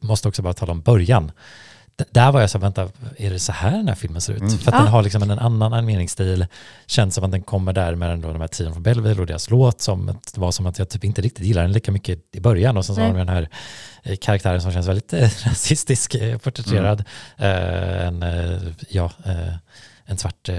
[0.00, 1.32] måste också bara tala om början.
[2.10, 4.40] Där var jag så vänta, är det så här den här filmen ser ut?
[4.40, 4.58] Mm.
[4.58, 4.78] För att Ja.
[4.78, 6.46] den har liksom en, en annan animeringsstil,
[6.86, 9.80] känns som att den kommer där med de här tiden från Belleville och deras låt
[9.80, 12.40] som att- det var som att jag typ inte riktigt gillar den lika mycket i
[12.40, 13.18] början och sen så har Nej.
[13.18, 13.48] de den här
[14.02, 17.04] eh, karaktären som känns väldigt eh, rasistisk eh, porträtterad.
[17.36, 19.54] Eh, en, eh, ja, eh,
[20.06, 20.56] en svart eh,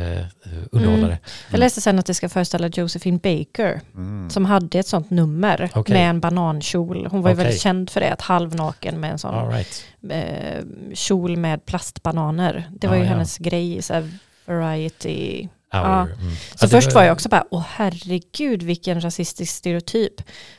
[0.71, 1.17] underhållare.
[1.51, 4.29] Jag läste sen att det ska föreställa Josephine Baker Mm.
[4.29, 5.93] som hade ett sånt nummer Okej.
[5.95, 7.07] med en banankjol.
[7.11, 7.43] Hon var ju Okej.
[7.45, 9.85] väldigt känd för det, att halvnaken med en sån All right.
[10.09, 12.69] eh, kjol med plastbananer.
[12.71, 13.11] Det var Ja, ju ja.
[13.13, 14.09] hennes grej, så här
[14.45, 15.47] variety.
[15.73, 15.83] Hour.
[15.83, 16.01] Ja.
[16.01, 16.15] Mm.
[16.35, 20.13] Så Ja, det först var jag också bara, åh herregud vilken rasistisk stereotyp.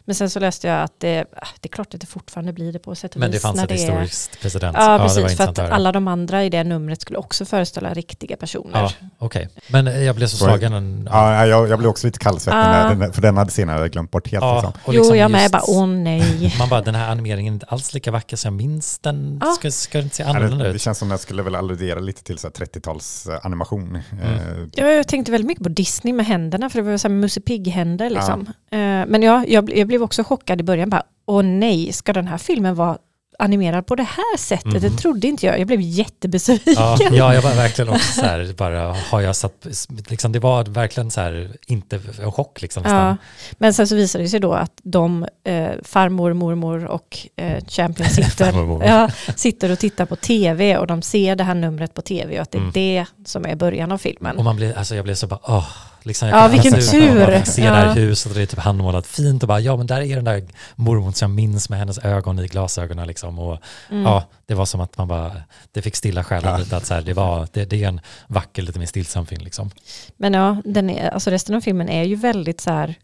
[0.05, 2.73] Men sen så läste jag att det, ah, det är klart att det fortfarande blir
[2.73, 3.43] det på sätt och Men det vis.
[3.43, 4.77] fanns när ett är- historiskt precedens.
[4.79, 5.37] Ja, det var precis.
[5.37, 8.81] för att alla de andra i det numret skulle också föreställa riktiga personer.
[9.01, 9.49] Ja, okej.
[9.69, 11.09] Men eh, jag blev så slagen.
[11.13, 14.31] Ja, jag, jag blev också lite kallsvettig, när den- för den hade jag glömt bort
[14.31, 14.43] helt.
[14.45, 14.73] Ja, Liksom.
[14.85, 15.51] och jo, liksom jag med.
[15.51, 16.55] Bara, åh nej.
[16.59, 19.41] Man bara, den här animeringen är inte alls lika vacker som jag minns den.
[19.45, 19.53] Ja.
[19.53, 20.83] Ska, ska den inte se Ja, annorlunda det, det ut?
[20.83, 24.03] känns som att jag skulle väl alludera lite till så här 30-tals eh, animation.
[24.23, 24.71] Mm.
[24.75, 27.41] Ja, jag tänkte väldigt mycket på Disney med händerna, för det var så här Musse
[27.41, 28.11] Pigg-händer.
[28.11, 28.41] Liksom.
[28.71, 30.91] Eh, Men ja, jag, jag blev också chockad i början.
[30.91, 32.99] Bara, åh nej, ska den här filmen vara
[33.39, 34.81] animerad på det här sättet?
[34.83, 34.97] Det Mhm.
[34.97, 35.61] trodde inte jag.
[35.61, 36.75] Jag blev jättebesviken.
[36.77, 39.67] Ja, ja, jag var verkligen också så här, bara har jag satt,
[40.11, 42.83] liksom det var verkligen så här, inte en chock liksom.
[42.87, 43.17] Ja,
[43.59, 48.09] men sen så visade det sig då att de, eh, farmor, mormor och eh, Champion
[48.11, 52.03] sitter, Farmor, ja, sitter och tittar på tv och de ser det här numret på
[52.03, 52.73] tv och att det är Mm.
[52.73, 54.37] det som är början av filmen.
[54.39, 55.69] Och man blev, alltså jag blev så bara, åh,
[56.07, 57.27] liksom jag Ja, vilken ut man tur.
[57.27, 59.77] bara fick se det här huset och det är typ handmålat fint och bara, ja
[59.77, 60.45] men där är den där
[60.75, 63.59] mormor som jag minns med hennes ögon i glasögonen liksom och
[63.91, 64.03] Mm.
[64.03, 65.33] ja, det var som att man bara,
[65.73, 66.59] det fick stilla själen Ja.
[66.59, 69.45] lite att så här, det var, det, det är en vacker, lite mer stillsam film
[69.45, 69.71] liksom.
[70.17, 72.95] Men ja, den är, alltså resten av filmen är ju väldigt så här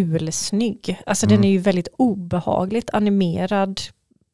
[0.00, 1.00] fulsnygg.
[1.06, 1.36] Alltså Mm.
[1.36, 3.80] den är ju väldigt obehagligt animerad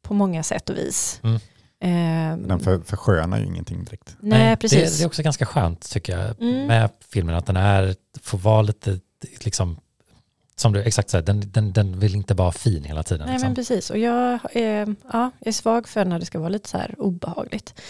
[0.03, 1.19] på många sätt och vis.
[1.23, 1.39] Mm.
[1.85, 4.15] Ehm, Den för, förskönar ju ingenting direkt.
[4.19, 4.97] nej, Det, precis.
[4.97, 6.67] det är också ganska skönt tycker jag Mm.
[6.67, 8.99] med filmen, att den är, får vara lite,
[9.41, 9.77] liksom,
[10.55, 13.25] som du exakt säger, den, den, den vill inte vara fin hela tiden.
[13.25, 13.47] Nej liksom.
[13.47, 16.69] men precis, och jag är, ja, jag är svag för när det ska vara lite
[16.69, 17.81] så här obehagligt.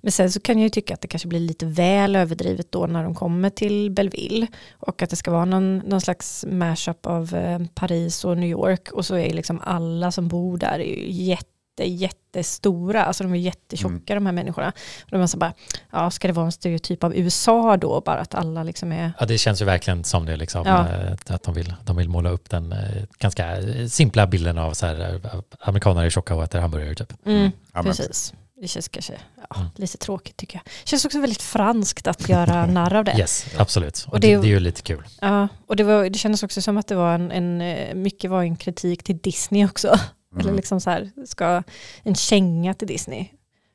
[0.00, 2.86] Men sen så kan jag ju tycka att det kanske blir lite väl överdrivet då
[2.86, 4.46] när de kommer till Belleville.
[4.72, 8.88] Och att det ska vara någon, någon slags mashup av eh, Paris och New York.
[8.92, 11.46] Och så är liksom alla som bor där är ju jätte,
[11.80, 13.04] jättestora.
[13.04, 14.72] Alltså de är jättetjocka de här människorna.
[15.12, 15.52] Och man så bara,
[15.90, 18.00] ja ska det vara en stereotyp av USA då?
[18.00, 20.88] Bara att alla liksom är Ja, det känns ju verkligen som det, liksom, Ja.
[20.88, 22.78] eh, att de vill, de vill måla upp den eh,
[23.18, 25.20] ganska eh, simpla bilden av så här,
[25.60, 27.12] amerikaner är tjocka och äter hamburgare typ.
[27.26, 28.32] Mm, Ja, men- precis.
[28.60, 29.12] Det känns kanske
[29.50, 29.68] ja, Mm.
[29.76, 30.62] lite tråkigt tycker jag.
[30.64, 33.14] Det känns också väldigt franskt att göra narr av det.
[33.18, 34.04] Yes, absolut.
[34.06, 35.02] Och Och det, det- är ju lite kul.
[35.20, 38.42] Ja, och det, var, det kändes också som att det var en, en, mycket var
[38.42, 39.98] en kritik till Disney också.
[40.32, 40.56] Eller Mm.
[40.56, 41.62] liksom så här, ska
[42.02, 43.26] en känga till Disney.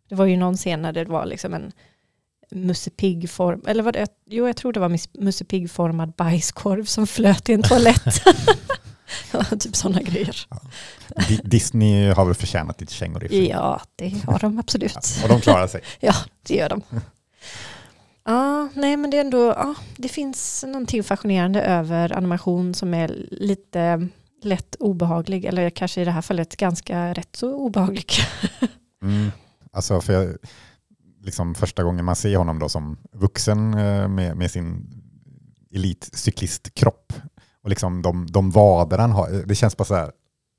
[0.09, 1.71] Det var ju någon scen när det var liksom en
[2.51, 7.49] Musse Pigg-form, eller var det, jo jag tror det var Musse Pigg-formad bajskorv som flöt
[7.49, 8.21] i en toalett.
[9.33, 10.47] Ja, typ sådana grejer.
[11.27, 13.47] Di- Disney har väl förtjänat lite kängor i sig.
[13.49, 14.97] Ja, det har de absolut.
[15.23, 15.81] Och de klarar sig.
[15.99, 16.81] Ja, det gör de.
[18.23, 23.25] Ja, nej men det är ändå, ja, det finns någonting fascinerande över animation som är
[23.31, 24.07] lite
[24.41, 28.11] lätt obehaglig, eller kanske i det här fallet ganska rätt så obehaglig.
[29.01, 29.31] Mm.
[29.71, 30.37] Alltså för jag,
[31.21, 34.87] liksom första gången man ser honom då som vuxen eh, med, med sin
[35.71, 37.13] elitcyklistkropp
[37.63, 40.11] och liksom de, de vader han har, eh, det känns bara så här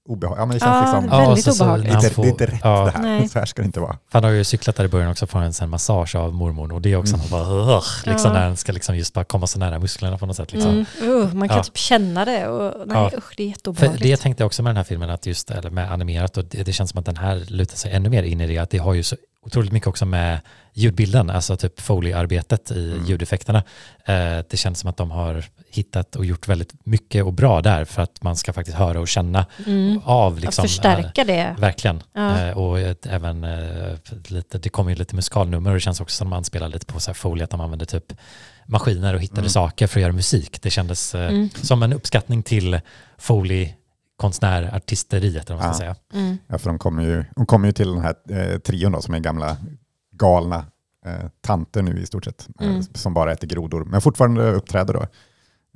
[0.08, 0.38] obehagligt.
[0.40, 1.86] Ja, men det känns Ja, liksom, Väldigt så- så obehagligt.
[1.86, 3.02] det, är han inte, får- inte rätt ja, det här.
[3.02, 3.28] Nej.
[3.28, 3.96] Så här ska det inte vara.
[4.12, 6.82] Han har ju cyklat där i början också får en sån massage av mormor och
[6.82, 7.26] det är också Mm.
[7.32, 7.44] mm.
[7.66, 8.38] bara, liksom Ja.
[8.38, 10.52] när han ska liksom just bara komma så nära musklerna på något sätt.
[10.52, 10.70] Liksom.
[11.00, 11.10] Mm.
[11.14, 11.62] Uh, man kan Ja.
[11.64, 13.10] typ känna det och nej Ja.
[13.18, 14.02] usch det är För jätteobehagligt.
[14.02, 16.62] det tänkte jag också med den här filmen, att just eller med animerat och det,
[16.62, 18.78] det känns som att den här lutar sig ännu mer in i det, att det
[18.78, 20.40] har ju så otroligt mycket också med
[20.74, 23.06] ljudbilden, alltså typ Foley-arbetet i Mm.
[23.06, 23.58] ljudeffekterna.
[24.04, 27.84] Eh, det känns som att de har hittat och gjort väldigt mycket och bra där
[27.84, 30.00] för att man ska faktiskt höra och känna Mm.
[30.04, 31.38] av liksom, att förstärka det.
[31.40, 32.02] eh, verkligen.
[32.12, 32.38] Ja.
[32.40, 33.94] Eh, och ett, även eh,
[34.28, 37.00] lite, det kommer ju lite musikalnummer och det känns också som man spelar lite på
[37.00, 38.12] så här Foley att de använder typ
[38.66, 39.50] maskiner och hittade Mm.
[39.50, 40.62] saker för att göra musik.
[40.62, 41.48] Det kändes eh, Mm.
[41.62, 42.80] som en uppskattning till
[43.18, 43.68] Foley
[44.18, 45.94] konstnär, artisteriet eller vad man ska Ja.
[45.94, 46.22] säga.
[46.22, 46.36] Mm.
[46.46, 49.14] Ja, för de kommer ju, de kommer ju till den här eh, trion då, som
[49.14, 49.56] är gamla
[50.12, 50.64] galna
[51.06, 52.82] eh, tanter nu i stort sett, eh, Mm.
[52.82, 55.06] som bara äter grodor, men fortfarande uppträder då.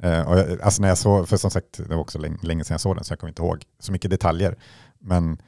[0.09, 2.65] Eh, och jag, alltså när jag såg, för som sagt, det var också länge, länge
[2.65, 4.57] sedan jag såg den, så jag kommer inte ihåg så mycket detaljer.
[5.01, 5.39] Men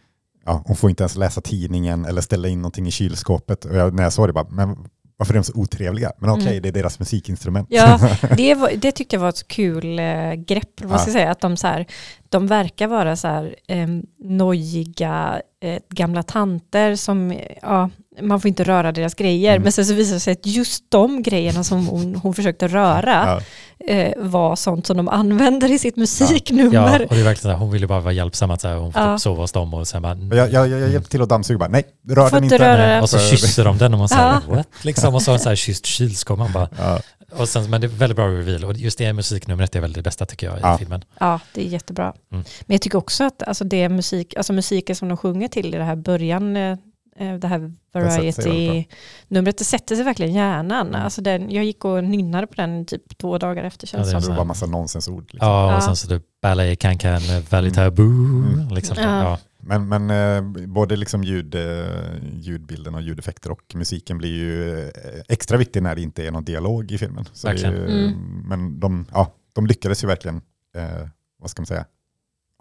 [0.45, 3.65] ja, hon får inte ens läsa tidningen eller ställa in någonting i kylskåpet.
[3.65, 6.13] Och jag, när jag såg det bara, men varför är de så otrevliga?
[6.19, 6.63] Men okej, Mm.
[6.63, 7.67] det är deras musikinstrument.
[7.71, 7.99] Ja,
[8.37, 10.81] det, var, det tyckte jag var ett kul eh, grepp.
[10.83, 11.15] Vad ska Ja.
[11.15, 11.87] säga, att de, så här,
[12.29, 13.87] de verkar vara så här, eh,
[14.25, 17.91] nojiga eh, gamla tanter som, ja,
[18.23, 19.51] man får inte röra deras grejer.
[19.53, 19.63] Mm.
[19.63, 23.41] Men sen så visar det sig att just de grejerna som hon, hon försökte röra
[23.87, 27.03] Ja, eh, var sånt som de använder i sitt Ja, musiknummer.
[27.03, 28.93] och det är verkligen så här, hon ville bara vara hjälpsam att så här, hon
[28.93, 29.15] får Ja.
[29.17, 31.59] typ sova hos dem och sen bara, Och jag, jag, jag hjälpte till att dammsuga
[31.59, 33.03] bara, nej, rör Får den inte röra den.
[33.03, 34.55] och så kysser de den och man säger Ja.
[34.55, 34.69] what?
[34.83, 36.39] Liksom, och så så här kysst kylskåp.
[36.39, 37.01] Man bara, Ja,
[37.37, 40.03] och sen, men det är väldigt bra reveal och just det musiknumret är väl det
[40.03, 40.79] bästa tycker jag i Ja.
[40.79, 41.05] filmen.
[41.19, 42.05] Ja, det är jättebra.
[42.33, 42.45] Mm.
[42.67, 45.79] Men jag tycker också att alltså det musik, alltså musiken som de sjunger till i
[45.79, 46.77] det här början, eh,
[47.19, 47.59] det här
[47.93, 50.89] väldigt variety-numret, det sätter sig verkligen i hjärnan.
[50.89, 51.01] Mm.
[51.03, 54.21] Alltså den, jag gick och nynnade på den typ två dagar efter Ja, känns det
[54.21, 55.23] det var bara massa nonsensord.
[55.33, 55.49] Liksom.
[55.49, 55.77] Ja, Ja.
[55.77, 57.73] och sen så typ ballet, valley Mm.
[57.73, 58.05] taboo.
[58.53, 58.69] Mm.
[58.75, 58.97] Liksom.
[59.01, 59.23] Ja.
[59.23, 59.39] Ja.
[59.67, 61.87] Men, men eh, både liksom ljud, eh,
[62.33, 64.91] ljudbilden och ljudeffekter och musiken blir ju eh,
[65.29, 67.25] extra viktig när det inte är någon dialog i filmen.
[67.57, 68.45] Ju, Mm.
[68.49, 70.37] Men de, ja, de lyckades ju verkligen,
[70.77, 71.09] eh,
[71.39, 71.85] vad ska man säga,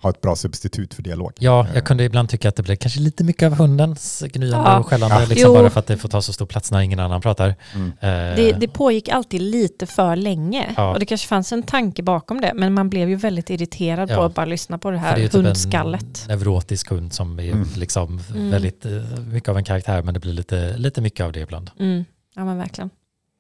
[0.04, 1.34] ha ett bra substitut för dialog.
[1.40, 4.58] Ja, Eh, jag kunde ibland tycka att det blev kanske lite mycket av hundens gnyande
[4.70, 4.80] Ja.
[4.80, 5.26] och skällande, Ja.
[5.26, 5.54] liksom Jo.
[5.54, 7.56] bara för att det får ta så stor plats när ingen annan pratar.
[7.76, 7.88] Mm.
[8.00, 10.94] Eh, Det, det pågick alltid lite för länge Ja.
[10.94, 14.16] och det kanske fanns en tanke bakom det men man blev ju väldigt irriterad Ja.
[14.16, 16.26] på att bara lyssna på det för här det är typ hundskallet.
[16.30, 17.68] en neurotisk hund som är Mm.
[17.76, 18.50] liksom Mm.
[18.52, 18.92] väldigt eh,
[19.32, 21.72] mycket av en karaktär, men det blir lite, lite mycket av det ibland.
[21.80, 22.06] Mm.
[22.36, 22.90] Ja men verkligen.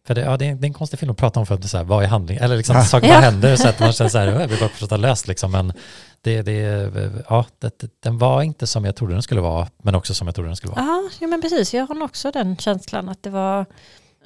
[0.08, 1.62] För det, ja, det, är, det är en konstig film att prata om för att
[1.62, 2.38] det är så här, vad är handling?
[2.38, 2.84] Eller liksom Ja.
[2.84, 3.14] saker Ja.
[3.14, 5.52] bara händer så att man känner så här, jag vill bara prata löst liksom.
[5.52, 5.74] Men
[6.22, 6.54] det, det,
[7.30, 10.36] ja, det, den var inte som jag trodde den skulle vara, men också som jag
[10.36, 10.86] trodde den skulle vara.
[10.86, 11.74] Ja, ja men precis.
[11.74, 13.66] Jag har också den känslan att det var,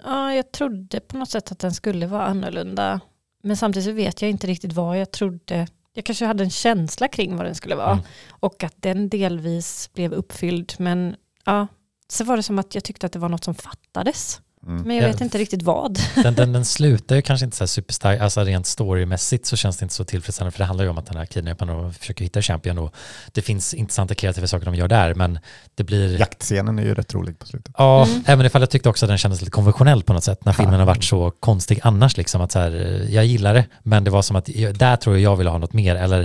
[0.05, 2.99] ja jag trodde på något sätt att den skulle vara annorlunda.
[3.43, 5.67] Men samtidigt så vet jag inte riktigt vad jag trodde.
[5.93, 7.91] Jag kanske hade en känsla kring vad den skulle vara.
[7.91, 8.03] Mm.
[8.29, 10.73] Och att den delvis blev uppfylld.
[10.77, 11.15] Men
[11.45, 11.67] ja,
[12.09, 14.41] så var det som att jag tyckte att det var något som fattades.
[14.67, 14.81] Mm.
[14.81, 15.11] Men jag Ja.
[15.11, 15.99] vet inte riktigt vad.
[16.23, 19.77] Den, den, den slutar ju kanske inte så här superstark, alltså rent storymässigt så känns
[19.77, 22.23] det inte så tillfredsställande för det handlar ju om att den här kidnapparen och försöker
[22.25, 22.93] hitta Champion och
[23.31, 25.39] det finns intressanta kreativa saker de gör där men
[25.75, 27.73] det blir Jaktscenen är ju rätt rolig på slutet.
[27.77, 28.23] Ja, Mm.
[28.27, 30.79] även ifall jag tyckte också att den kändes lite konventionell på något sätt när filmen
[30.79, 32.17] har varit så konstig annars.
[32.17, 35.15] Liksom, att så här, jag gillar det, men det var som att jag- där tror
[35.15, 35.95] jag jag ville ha något mer.
[35.95, 36.21] Eller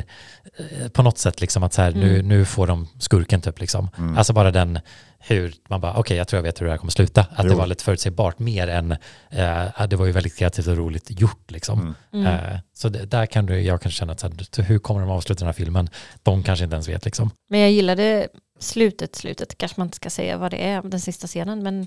[0.59, 2.29] eh, på något sätt liksom att så här, nu, Mm.
[2.29, 3.61] nu får de skurken typ.
[3.61, 3.89] Liksom.
[3.99, 4.19] Mm.
[4.19, 4.79] Alltså bara den
[5.25, 7.21] hur man bara, okej jag tror jag vet hur det här kommer sluta.
[7.21, 7.59] Att det Jo.
[7.59, 8.93] var lite förutsägbart mer än,
[9.31, 11.81] eh, det var ju väldigt kreativt och roligt gjort liksom.
[12.13, 12.27] Mm.
[12.27, 12.45] Mm.
[12.45, 15.11] Eh, så det, där kan du, jag kanske känna att så här, hur kommer de
[15.11, 15.91] avsluta den här filmen?
[16.23, 17.31] De kanske inte ens vet liksom.
[17.51, 18.29] Men jag gillade
[18.61, 21.63] slutet, slutet kanske man inte ska säga vad det är, den sista scenen.
[21.63, 21.87] Men,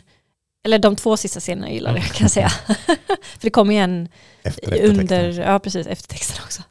[0.65, 2.49] eller de två sista scenerna jag gillade kan jag säga.
[3.23, 4.07] För det kommer igen
[4.81, 6.61] under, ja precis, eftertexten också.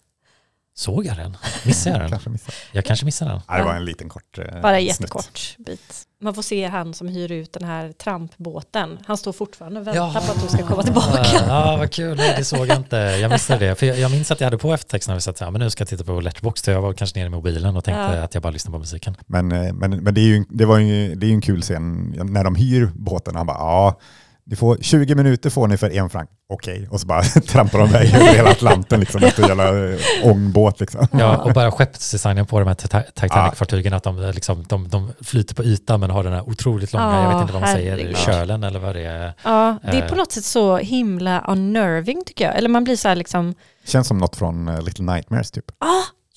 [0.77, 1.37] Såg jag den?
[1.67, 2.11] Missade jag den?
[2.11, 2.53] Kanske missade.
[2.73, 3.41] Jag kanske missade den.
[3.49, 6.03] Ja, det var en liten kort eh, Bara jättekort bit.
[6.21, 8.99] Man får se han som hyr ut den här trampbåten.
[9.07, 11.25] Han står fortfarande och väntar på att de ska komma tillbaka.
[11.49, 12.17] Ja, vad kul.
[12.17, 12.97] Nej, det såg jag inte.
[12.97, 13.75] Jag missade det.
[13.75, 15.61] För jag, jag minns att jag hade på eftertexten när vi satt så här, men
[15.61, 16.65] nu ska jag titta på Letterboxd.
[16.65, 18.23] Så jag var kanske nere i mobilen och tänkte Ja.
[18.23, 19.17] att jag bara lyssnade på musiken.
[19.27, 21.63] Men, eh, men, men det är ju, det var ju, det är ju en kul
[21.63, 23.37] scen när de hyr båten.
[23.37, 24.01] Han bara, ja,
[24.47, 26.27] ni får 20 minuter får ni för en franc.
[26.49, 29.99] Okej, och så bara trampar de iväg över hela Atlanten liksom, efter en jävla eh,
[30.23, 31.07] ångbåt liksom.
[31.13, 35.55] Ja, och bara skeppsdesignen på de här Tita- Titanic-fartygen, att de, liksom, de, de flyter
[35.55, 37.91] på ytan men har den här otroligt långa, Ja, jag vet inte vad man säger,
[37.91, 38.17] herregud.
[38.17, 39.33] kölen eller vad det är.
[39.45, 40.09] Ja, det är Eh.
[40.09, 42.57] på något sätt så himla unnerving tycker jag.
[42.57, 43.55] Eller man blir så här liksom,
[43.87, 45.65] Känns som något från eh, Little Nightmares typ.
[45.79, 45.87] ah,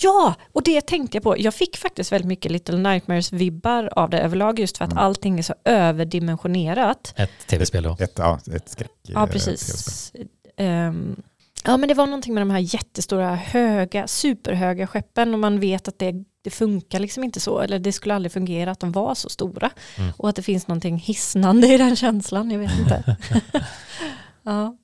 [0.01, 1.35] ja, och det tänkte jag på.
[1.39, 5.03] Jag fick faktiskt väldigt mycket Little Nightmares-vibbar av det överlag just för att Mm.
[5.03, 7.13] allting är så överdimensionerat.
[7.17, 7.97] Ett tv-spel då.
[7.99, 8.91] Ett, ja, ett skräck.
[9.07, 10.11] eh, Ja, precis.
[10.57, 11.21] Ehm,
[11.65, 15.87] ja, men det var någonting med de här jättestora, höga, superhöga skeppen och man vet
[15.87, 19.15] att det, det funkar liksom inte så, eller det skulle aldrig fungera att de var
[19.15, 19.69] så stora.
[19.97, 20.11] Mm.
[20.17, 23.17] Och att det finns någonting hisnande i den känslan, jag vet inte.
[24.43, 24.77] ja.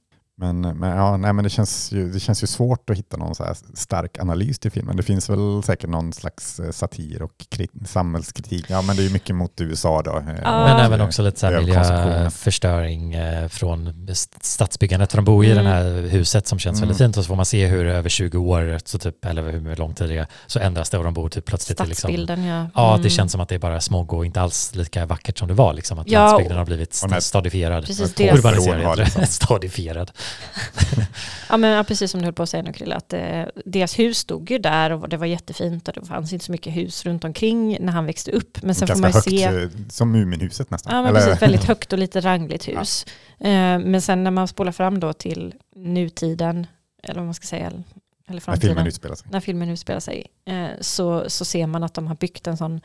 [0.43, 3.35] Men, men, ja, nej, men det, känns ju, det känns ju svårt att hitta någon
[3.35, 4.97] så här stark analys till filmen.
[4.97, 8.65] Det finns väl säkert någon slags eh, satir och krit- samhällskritik.
[8.69, 10.11] Ja, men det är ju mycket mot USA då.
[10.17, 10.65] eh, Ja.
[10.67, 12.09] Men även eh, också lite så här överkonsumtion.
[12.13, 14.07] miljöförstöring eh, från
[14.41, 15.11] stadsbyggandet.
[15.11, 15.65] För de bor ju i Mm.
[15.65, 16.87] det här huset som känns Mm.
[16.89, 19.75] väldigt fint och så får man se hur över 20 år, så typ, eller hur
[19.75, 22.11] lång tid det är, så ändras det och de bor typ plötsligt i liksom,
[22.45, 22.67] ja.
[22.75, 23.03] Ja, Mm.
[23.03, 25.53] det känns som att det är bara smog och inte alls lika vackert som det
[25.53, 25.73] var.
[25.73, 27.85] Liksom, att Ja, landsbygden har blivit stadifierad.
[27.85, 30.11] Precis, Urbaniserad, liksom- stadifierad.
[31.49, 33.99] ja, men, ja, precis som du höll på att säga nu Krille, att eh, deras
[33.99, 37.05] hus stod ju där och det var jättefint och det fanns inte så mycket hus
[37.05, 38.61] runt omkring när han växte upp.
[38.63, 40.95] Men sen får Ganska man ju högt, se, eh, som Muminhuset nästan.
[40.95, 43.05] ja, men Eller- precis, väldigt högt och lite rangligt hus.
[43.39, 46.67] Eh, men sen när man spolar fram då till nutiden,
[47.03, 47.83] eller vad man ska säga, eller
[48.27, 48.69] när framtiden.
[48.69, 49.27] filmen utspelar sig.
[49.31, 52.81] när filmen utspelar sig, eh, så, så ser man att de har byggt en sån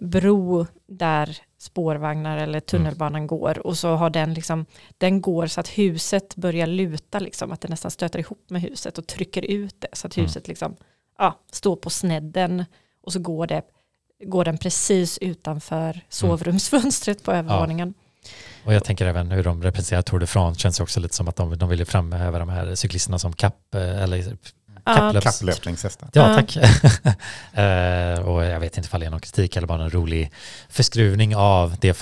[0.00, 3.66] bro där spårvagnar eller tunnelbanan går.
[3.66, 4.66] Och så har den liksom,
[4.98, 8.98] den går så att huset börjar luta liksom, att det nästan stöter ihop med huset
[8.98, 9.88] och trycker ut det.
[9.92, 10.26] Så att Mm.
[10.26, 10.76] huset liksom,
[11.18, 12.64] ja, står på snedden.
[13.02, 13.62] Och så går, det,
[14.24, 17.94] går den precis utanför sovrumsfönstret på övervåningen.
[18.64, 20.60] Och jag tänker även hur de representerar Tour de France.
[20.60, 24.02] Känns också lite som att de, de ville framhäva de här cyklisterna som kapp, eh,
[24.02, 24.34] eller Ja,
[24.84, 25.24] kapplöps...
[25.24, 26.08] Kapplöpningshästar.
[26.12, 26.56] Ja, tack.
[27.54, 30.32] Eh, och jag vet inte ifall det är någon kritik eller bara en rolig
[30.68, 31.94] förskruvning av det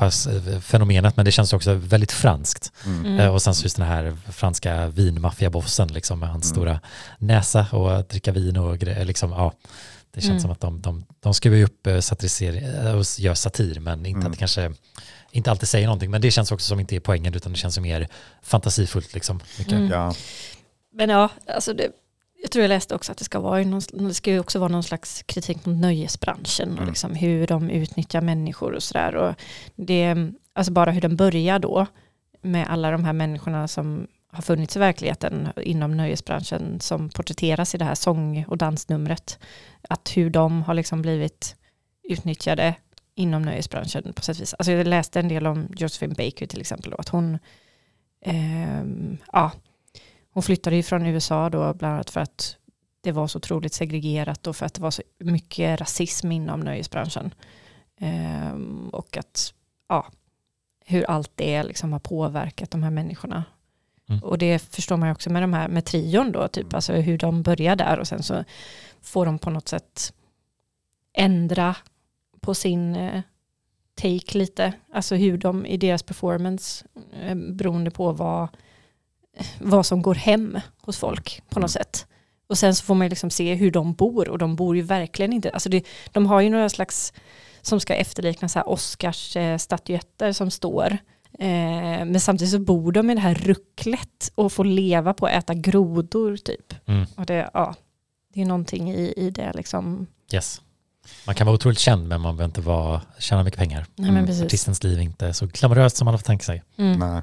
[0.62, 2.72] fenomenet, men det känns också väldigt franskt.
[2.86, 3.06] Mm.
[3.06, 3.20] Mm.
[3.20, 6.54] Eh, och sen så just den här franska vinmaffiabossen liksom med hans Mm.
[6.54, 6.80] stora
[7.18, 9.04] näsa och att dricka vin och grejer.
[9.04, 9.52] Liksom, ja,
[10.14, 10.40] det känns Mm.
[10.40, 14.16] som att de, de, de skruvar ju upp eh, satirisering och gör satir, men inte
[14.18, 14.26] Mm.
[14.26, 14.72] att det kanske
[15.30, 16.10] inte alltid säger någonting.
[16.10, 18.08] Men det känns också som inte är poängen, utan det känns som mer
[18.42, 19.14] fantasifullt.
[19.14, 19.40] Liksom.
[19.68, 19.88] Mm.
[19.90, 20.14] Ja.
[20.94, 21.88] Men ja, alltså det,
[22.42, 24.68] jag tror jag läste också att det ska vara, någon, det ska ju också vara
[24.68, 26.88] någon slags kritik mot nöjesbranschen och Mm.
[26.88, 29.14] liksom hur de utnyttjar människor och sådär.
[29.16, 29.34] Och
[30.52, 31.86] alltså bara hur den börjar då
[32.42, 37.78] med alla de här människorna som har funnits i verkligheten inom nöjesbranschen som porträtteras i
[37.78, 39.38] det här sång och dansnumret.
[39.88, 41.56] Att hur de har liksom blivit
[42.08, 42.74] utnyttjade
[43.14, 44.54] inom nöjesbranschen på sätt och vis.
[44.54, 46.90] Alltså jag läste en del om Josephine Baker till exempel.
[46.90, 47.38] Då, att hon,
[48.24, 49.52] ehm, ja,
[50.32, 52.56] hon flyttade ju från USA då bland annat för att
[53.00, 57.34] det var så otroligt segregerat och för att det var så mycket rasism inom nöjesbranschen.
[57.96, 59.54] Ehm, och att,
[59.88, 60.06] ja,
[60.84, 63.44] hur allt det liksom har påverkat de här människorna.
[64.08, 64.22] Mm.
[64.22, 67.18] Och det förstår man ju också med de här med trion då, typ, alltså hur
[67.18, 68.44] de börjar där och sen så
[69.00, 70.12] får de på något sätt
[71.12, 71.76] ändra
[72.40, 73.22] på sin eh,
[73.94, 76.86] take lite, alltså hur de i deras performance,
[77.22, 78.48] eh, beroende på vad,
[79.58, 82.06] vad som går hem hos folk på något sätt.
[82.48, 84.82] Och sen så får man ju liksom se hur de bor och de bor ju
[84.82, 87.12] verkligen inte, alltså det, de har ju några slags
[87.62, 90.98] som ska efterlikna så här Oscars eh, statyetter som står.
[91.38, 95.32] Eh, men samtidigt så bor de i det här rucklet och får leva på att
[95.32, 96.74] äta grodor typ.
[96.86, 97.06] Mm.
[97.16, 97.74] Och det, ja,
[98.34, 100.06] det är någonting i, i det liksom.
[100.32, 100.60] Yes.
[101.26, 103.86] Man kan vara otroligt känd men man behöver inte vara, tjäna mycket pengar.
[103.94, 104.46] Nej men Mm.
[104.46, 106.62] Artistens liv är inte så glamoröst som man får tänka sig.
[106.78, 106.98] Mm.
[106.98, 107.22] Nej.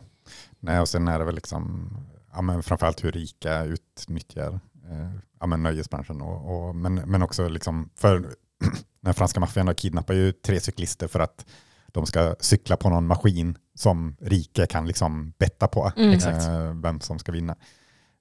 [0.68, 1.89] Nej, och sen är det väl liksom,
[2.34, 4.59] ja, men framförallt hur rika utnyttjar
[4.91, 6.22] eh, ja, men nöjesbranschen.
[6.22, 8.30] Och, och, men, men också liksom, för
[9.01, 11.45] den franska maffian kidnappar ju tre cyklister för att
[11.88, 16.11] de ska cykla på någon maskin som rika kan liksom betta på Mm.
[16.11, 16.45] Exakt.
[16.47, 17.55] eh, vem som ska vinna.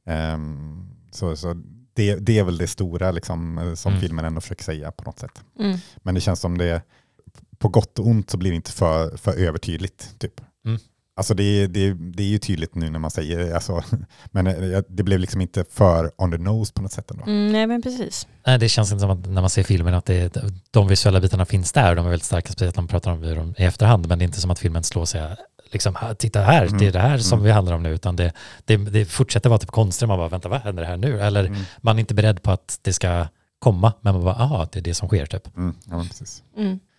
[0.07, 1.55] Ehm, så så
[1.95, 4.01] det, det är väl det stora liksom, eh, som Mm.
[4.01, 5.45] filmen ändå försöker säga på något sätt.
[5.59, 5.79] Mm.
[5.97, 6.83] Men det känns som det,
[7.59, 10.19] på gott och ont så blir det inte för, för övertydligt.
[10.19, 10.41] Typ.
[11.17, 11.21] Mm.
[11.21, 13.83] Alltså det, det, det är ju tydligt nu när man säger det, alltså,
[14.31, 17.25] men eh, det blev liksom inte för on the nose på något sätt ändå.
[17.25, 18.27] Mm, nej men precis.
[18.47, 20.37] Nej, det känns inte som att när man ser filmen att det,
[20.71, 21.95] de visuella bitarna finns där.
[21.95, 24.09] De är väldigt starka, speciellt när man pratar om dem i efterhand.
[24.09, 25.37] Men det är inte som att filmen slår sig,
[25.73, 27.45] liksom, "Ah, titta här, det är det här som Mm.
[27.45, 27.91] vi handlar om nu.
[27.95, 28.33] Utan det,
[28.65, 30.09] det, det fortsätter vara typ konstigt.
[30.09, 31.21] Man bara, vänta, vad händer här nu?
[31.21, 31.61] Eller Mm.
[31.81, 33.27] man är inte beredd på att det ska
[33.59, 35.57] komma, men man bara, aha, det är det som sker typ.
[35.57, 36.43] Mm, ja, men precis.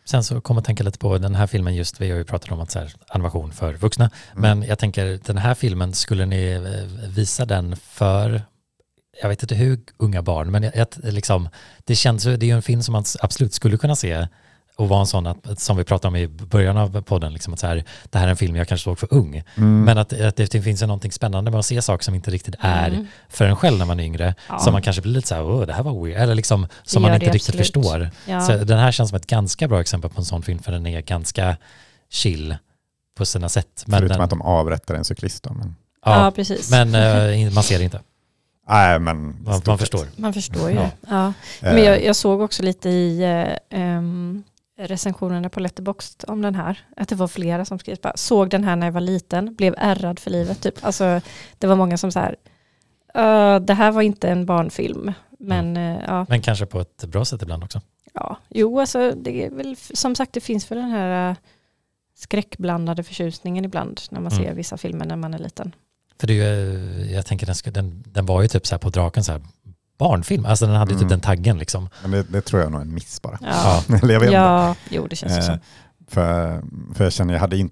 [0.09, 2.51] Sen så kommer jag tänka lite på den här filmen just, vi har ju pratat
[2.51, 4.41] om att så här, animation för vuxna, Mm.
[4.41, 8.41] men jag tänker den här filmen, skulle ni eh, visa den för,
[9.21, 11.49] jag vet inte hur unga barn, men jag, jag, liksom,
[11.85, 14.27] det känns det är ju en film som man absolut skulle kunna se
[14.77, 17.59] och vara en sån att, som vi pratade om i början av podden, liksom att
[17.59, 19.83] så här, det här är en film jag kanske såg för ung, Mm.
[19.83, 22.87] men att, att det finns någonting spännande med att se saker som inte riktigt är
[22.87, 23.07] Mm.
[23.29, 24.59] för en själv när man är yngre, Ja.
[24.59, 27.01] som man kanske blir lite så här, åh det här var weird, eller liksom som
[27.01, 27.85] man inte riktigt absolut.
[27.85, 28.09] förstår.
[28.27, 28.41] Ja.
[28.41, 30.85] Så den här känns som ett ganska bra exempel på en sån film för den
[30.87, 31.57] är ganska
[32.09, 32.57] chill
[33.17, 33.83] på sina sätt.
[33.87, 35.43] Men, Förutom den, att de avrättar en cyklist.
[35.43, 35.75] Då, men,
[36.05, 36.71] ja, ja, precis.
[36.71, 37.99] men eh, man ser det inte.
[38.69, 40.07] nej, men Man, man förstår.
[40.15, 40.89] Man förstår ju Ja.
[41.09, 41.27] Ja.
[41.27, 43.23] Eh, Men jag, jag såg också lite i,
[43.71, 44.43] eh, ehm,
[44.77, 46.79] recensionerna på Letterboxd om den här.
[46.95, 49.75] Att det var flera som skrev, bara, såg den här när jag var liten, blev
[49.77, 50.61] ärrad för livet.
[50.61, 50.85] Typ.
[50.85, 51.21] Alltså,
[51.57, 52.35] det var många som så här,
[53.17, 55.13] "Uh, det här var inte en barnfilm.
[55.39, 57.81] Men eh, ja, Men kanske på ett bra sätt ibland också.
[58.13, 61.35] ja, jo alltså det är väl, som sagt det finns väl den här eh,
[62.15, 64.43] skräckblandade förtjusningen ibland när man Mm.
[64.45, 65.75] ser vissa filmer när man är liten.
[66.19, 68.89] För det är ju, jag tänker den, den, den var ju typ så här på
[68.89, 69.41] draken så här
[69.97, 70.45] barnfilm.
[70.45, 71.09] Alltså den hade ju typ Mm.
[71.09, 71.89] den taggen liksom.
[72.01, 73.37] Men det, det tror jag nog är en miss bara.
[73.41, 74.35] Ja, Eller jag vet inte.
[74.37, 75.51] ja jo det känns ju så.
[75.51, 75.57] Eh,
[76.07, 76.61] för,
[76.93, 77.69] för jag känner, jag, hade in,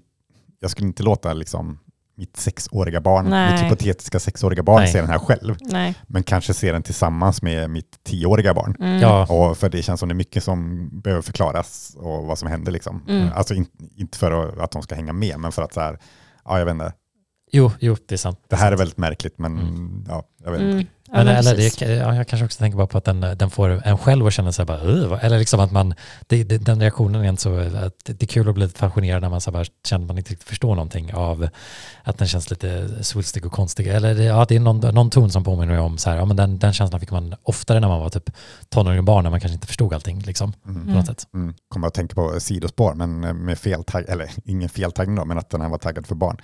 [0.60, 1.78] jag skulle inte låta liksom
[2.18, 3.52] mitt sexåriga barn, Nej.
[3.52, 4.92] mitt hypotetiska sexåriga barn Nej.
[4.92, 5.56] se den här själv.
[5.60, 5.94] Nej.
[6.06, 8.76] Men kanske se den tillsammans med mitt tioåriga barn.
[8.80, 9.00] Mm.
[9.00, 12.48] Ja, Och för det känns som det är mycket som behöver förklaras och vad som
[12.48, 12.72] händer.
[12.72, 13.02] Liksom.
[13.08, 13.28] Mm.
[13.34, 13.66] Alltså in,
[13.96, 15.98] inte för att, att de ska hänga med, men för att så här,
[16.44, 16.92] ja jag vet inte,
[17.52, 18.40] jo, jo, det är sant.
[18.48, 20.04] det här är väldigt märkligt, men Mm.
[20.08, 20.90] ja, jag vet inte.
[21.18, 21.76] Ja, Men, men eller precis.
[21.76, 24.32] det, ja, jag kanske också tänker bara på att den, den får en själv att
[24.32, 25.94] känna sig bara, "Ugh", vad-" eller liksom att man,
[26.26, 29.22] det, det, den reaktionen är inte så, att det är kul att bli lite fascinerad
[29.22, 31.48] när man så bara känner att man inte riktigt förstår någonting av
[32.02, 33.86] att den känns lite svulstig och konstig.
[33.86, 36.36] Eller det, ja, det är någon, någon ton som påminner om så här, ja men
[36.36, 38.30] den, den känslan fick man oftare när man var typ
[38.68, 40.86] tonåring och barn, när man kanske inte förstod allting liksom, Mm.
[40.86, 41.22] på något sätt.
[41.34, 41.54] Mm.
[41.68, 45.50] Kommer att tänka på sidospår, men med fel tagg, eller ingen feltaggning då, men att
[45.50, 46.36] den här var taggad för barn.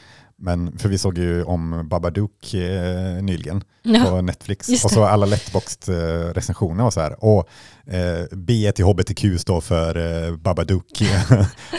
[0.44, 4.04] Men för vi såg ju om Babadook eh, nyligen Ja.
[4.04, 4.84] på Netflix.
[4.84, 7.24] Och så alla Letterboxd-recensioner och så här.
[7.24, 7.48] Och
[7.94, 11.02] eh, B till HBTQ står för eh, Babadook.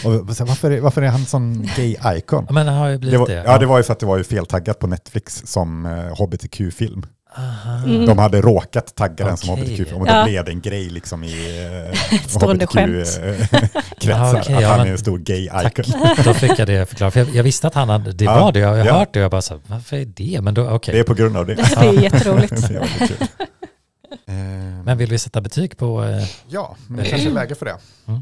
[0.05, 2.45] och så varför, är- varför är han sån gay-icon?
[2.47, 3.43] Ja, men det har ju blivit Det var, det.
[3.45, 7.05] ja, det var ju för att det var ju feltaggat på Netflix som eh, HBTQ-film.
[7.85, 8.05] Mm.
[8.05, 9.49] De hade råkat tagga den som.
[9.49, 10.23] HBTQ-film och Ja.
[10.23, 11.59] blev det en grej liksom i
[11.91, 12.17] eh.
[12.39, 13.47] HBTQ-kretsar.
[13.99, 15.85] Ja, okej, att ja, han men- är en stor gay-icon.
[16.23, 17.13] då fick jag det förklarat.
[17.13, 18.93] För jag, jag visste att han hade, det Ja, var det, jag har ja.
[18.99, 20.39] hört det och jag bara så, varför är det?
[20.41, 20.93] Men då, okej.
[20.93, 21.55] Det är på grund av det.
[21.55, 22.53] Det är jätteroligt.
[24.27, 24.33] Eh,
[24.85, 27.75] Men vill vi sätta betyg på eh, Ja, men det kanske är läge för det.
[28.05, 28.21] vad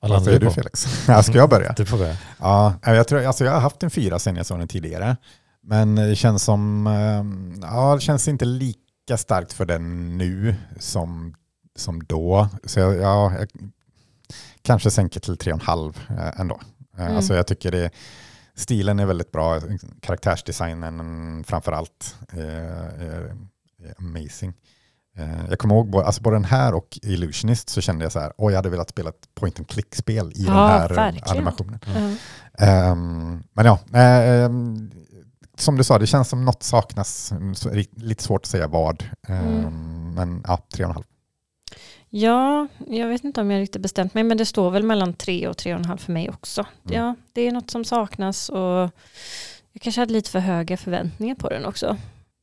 [0.00, 0.54] Vad landar säger du du på?
[0.54, 1.04] Felix?
[1.08, 1.72] Ja, ska jag börja?
[1.76, 2.16] Du får börja.
[2.40, 5.16] Ja, jag, tror, alltså jag har haft en fyra sen jag såg den tidigare.
[5.62, 7.24] Men det känns som, eh,
[7.68, 11.34] ja det känns inte lika starkt för den nu som,
[11.76, 12.48] som då.
[12.64, 13.48] Så jag, ja, jag
[14.62, 16.54] kanske sänker till tre och en halv eh, ändå.
[16.54, 16.60] Eh,
[17.04, 17.16] Mm.
[17.16, 17.90] Alltså jag tycker det,
[18.54, 19.60] stilen är väldigt bra,
[20.00, 22.42] karaktärsdesignen framför allt är,
[23.02, 23.34] är
[23.98, 24.52] amazing.
[25.48, 28.32] Jag kommer ihåg både, alltså både den här och Illusionist så kände jag så här,
[28.38, 31.28] oj jag hade velat spela ett point and click-spel i Ja, den här verkligen.
[31.30, 31.78] animationen.
[31.86, 32.66] Ja.
[32.66, 34.90] Ehm, men ja, ehm,
[35.62, 37.32] som du sa, det känns som något saknas.
[37.32, 37.54] Mm,
[37.96, 39.04] lite svårt att säga vad.
[39.28, 40.14] Ehm, Mm.
[40.14, 41.04] Men ja, tre och en halv.
[42.08, 45.48] Ja, jag vet inte om jag riktigt bestämt mig, men det står väl mellan tre
[45.48, 46.66] och tre och en halv för mig också.
[46.84, 46.96] Mm.
[46.98, 48.90] Ja, det är något som saknas och
[49.72, 51.96] jag kanske hade lite för höga förväntningar på den också.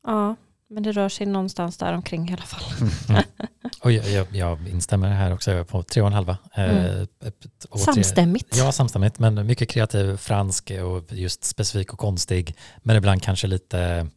[0.08, 0.36] Ja,
[0.70, 2.90] men det rör sig någonstans där omkring i alla fall.
[3.82, 6.38] Och jag, jag, jag instämmer här också jag är på tre och en halva.
[6.56, 7.08] Eh, Mm.
[7.70, 8.58] och tre- Samstämmigt.
[8.58, 12.56] Ja, samstämmigt, men mycket kreativ, fransk och just specifik och konstig.
[12.84, 14.08] Men ibland kanske lite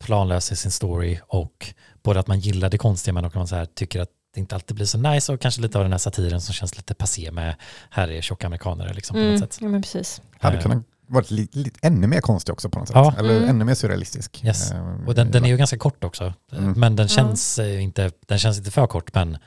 [0.00, 3.56] planlös i sin story och både att man gillar det konstiga men också man så
[3.56, 5.98] här tycker att det inte alltid blir så nice och kanske lite av den här
[5.98, 7.54] satiren som känns lite passé med
[7.90, 9.58] här är tjocka amerikaner liksom på Mm, något sätt.
[9.60, 10.22] ja, men precis.
[10.40, 12.94] Hade kunnat vara lite, lite, ännu mer konstig också på något sätt.
[12.96, 13.14] Ja.
[13.18, 13.48] Eller Mm.
[13.48, 14.44] ännu mer surrealistisk.
[14.44, 14.70] Yes.
[14.72, 16.32] Ehm, Och den, den är ju ganska kort också.
[16.52, 16.72] Mm.
[16.72, 19.38] Men den känns, eh, inte, den känns inte för kort men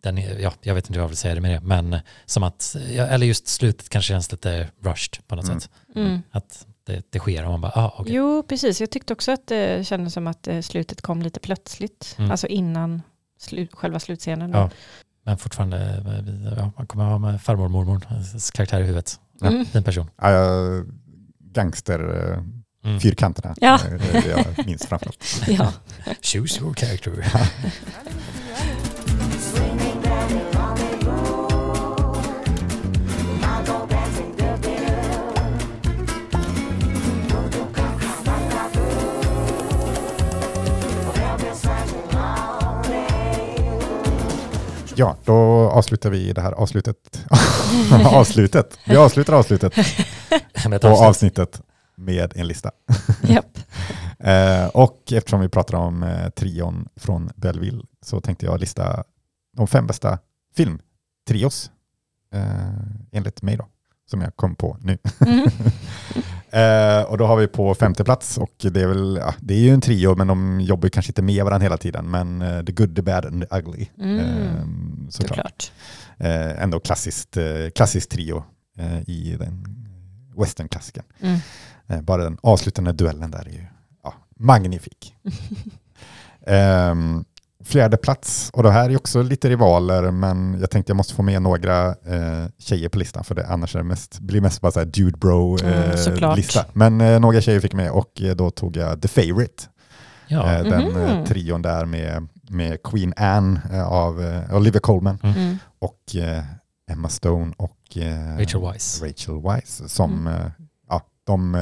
[0.00, 2.42] den är, ja, jag vet inte hur jag vill säga det med det, men som
[2.42, 5.60] att, eller just slutet kanske känns lite rushed på något Mm.
[5.60, 5.70] sätt.
[5.96, 6.22] Mm.
[6.30, 8.14] Att det, det sker och man bara, ah, okej.
[8.14, 8.80] Jo, precis.
[8.80, 12.14] Jag tyckte också att det kändes som att eh, slutet kom lite plötsligt.
[12.18, 12.30] Mm.
[12.30, 13.02] Alltså innan
[13.40, 14.50] slu själva slutscenen.
[14.50, 14.70] Ja.
[15.24, 19.20] Men fortfarande, eh, ja, man kommer ha med farmor och mormors karaktär i huvudet.
[19.42, 19.48] Ja.
[19.48, 19.64] Mm.
[19.66, 20.10] Fin person.
[20.22, 20.84] Jag-
[21.54, 22.38] gangster, eh,
[22.84, 23.00] Mm.
[23.00, 23.54] fyrkanterna.
[23.60, 23.80] Ja.
[24.56, 25.24] Jag minns framförallt.
[25.48, 25.72] Ja.
[26.22, 27.12] Choose your character.
[44.96, 45.34] Ja, då
[45.70, 47.24] avslutar vi det här avslutet.
[48.04, 48.78] avslutet.
[48.86, 49.72] Vi avslutar avslutet
[50.66, 50.84] avsnitt.
[50.84, 51.60] avsnittet
[51.96, 52.70] med en lista.
[53.22, 53.58] Japp.
[54.18, 59.04] Eh, och eftersom vi pratar om eh, trion från Belleville så tänkte jag lista
[59.56, 60.18] de fem bästa
[60.56, 61.70] filmtrios
[62.34, 63.66] eh, enligt mig då,
[64.10, 64.98] som jag kom på nu.
[65.20, 65.50] Mm.
[66.52, 69.58] Eh, och då har vi på femte plats och det är väl, ja, det är
[69.58, 72.72] ju en trio men de jobbar kanske inte med varandra hela tiden men eh, The
[72.72, 73.88] Good, The Bad and The Ugly.
[73.98, 74.18] Mm.
[74.18, 74.64] Eh,
[75.10, 75.36] såklart.
[75.36, 75.72] Såklart.
[76.18, 78.44] Eh, ändå klassiskt, eh, klassiskt trio
[78.78, 79.66] eh, i den
[80.36, 81.04] westernklassiken.
[81.20, 81.38] Mm.
[82.04, 83.66] Bara den avslutande duellen där är ju
[84.02, 85.14] ja, magnifik.
[86.46, 87.24] Ehm,
[87.64, 91.22] fjärde plats, och det här är också lite rivaler, men jag tänkte jag måste få
[91.22, 94.60] med några eh, tjejer på listan, för det annars är det mest, blir det mest
[94.60, 95.72] bara så här dude bro Mm,
[96.22, 96.64] eh, lista.
[96.72, 99.62] Men eh, några tjejer fick med och eh, då tog jag The Favourite,
[100.28, 100.52] Ja.
[100.52, 100.96] eh, den Mhm.
[100.96, 105.58] eh, trion där med, med Queen Anne eh, av eh, Olivia Colman Mm.
[105.78, 106.42] och eh,
[106.90, 107.78] Emma Stone och
[108.38, 109.02] Rachel Weisz.
[109.02, 110.50] Rachel Weisz som, Mm.
[110.88, 111.54] ja, de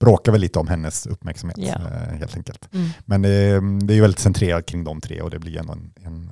[0.00, 1.74] bråkar väl lite om hennes uppmärksamhet Ja.
[1.74, 2.68] eh, helt enkelt.
[2.74, 2.88] Mm.
[3.04, 5.72] Men det är, det är ju väldigt centrerat kring de tre och det blir ändå
[5.72, 6.30] en, en,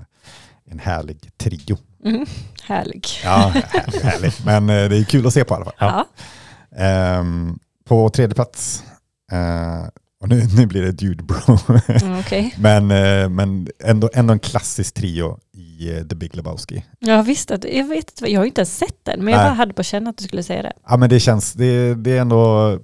[0.71, 1.77] en härlig trio.
[2.05, 2.27] Mm.
[2.63, 3.07] Härlig.
[3.25, 4.33] Ja, härlig, härlig.
[4.45, 5.75] Men eh, det är kul att se på i alla fall.
[5.79, 6.07] Ja.
[6.71, 6.77] Ja.
[6.79, 8.85] Ehm, på tredje plats,
[9.33, 9.89] eh,
[10.21, 11.59] och nu, nu blir det Dude Bro,
[12.03, 12.55] Mm, Okej.
[12.59, 16.85] men, eh, men ändå, ändå en klassisk trio i eh, The Big Lebowski.
[16.99, 19.49] Jag visste att, jag vet jag har ju inte ens sett den, men jag Nej.
[19.51, 20.73] bara hade på känn att du skulle säga det.
[20.89, 22.79] Ja men det känns, det, det är ändå ja,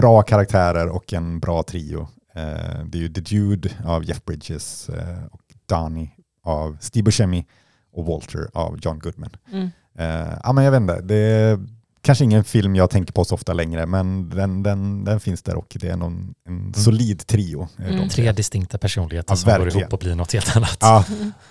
[0.00, 2.08] bra karaktärer och en bra trio.
[2.34, 6.10] Eh, det är ju The Dude av Jeff Bridges eh, och Donnie
[6.44, 7.46] av Steve Buscemi
[7.92, 9.30] och Walter av John Goodman.
[9.52, 9.70] Mm.
[9.98, 11.58] Eh, ja men jag vet inte, det är
[12.02, 15.54] kanske ingen film jag tänker på så ofta längre men den, den, den finns där
[15.56, 17.62] och det är någon, en solid trio.
[17.78, 18.08] eh, de Mm.
[18.08, 19.80] Tre distinkta personligheter Ja, som går verkligen.
[19.80, 20.78] ihop och blir något helt annat.
[20.80, 21.32] Ja, Mm.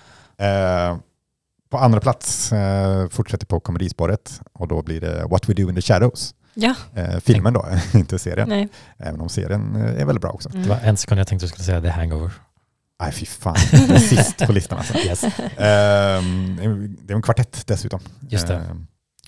[0.42, 0.98] Eh,
[1.70, 2.50] på andra plats
[3.10, 6.36] fortsätter på komedispåret och då blir det What We Do In The Shadows.
[6.54, 8.50] Ja, Eh, filmen då, inte serien.
[8.50, 8.68] nej.
[8.98, 10.50] Även om serien eh, är väldigt bra också.
[10.50, 10.64] Mm.
[10.64, 12.32] Det var en sekund jag tänkte du skulle säga The Hangover.
[13.02, 14.94] Nej fy fan, det är sist på listan alltså.
[14.98, 15.24] Yes.
[15.58, 18.00] Ehm, det är en kvartett dessutom.
[18.30, 18.56] Just det.
[18.56, 18.88] Ehm,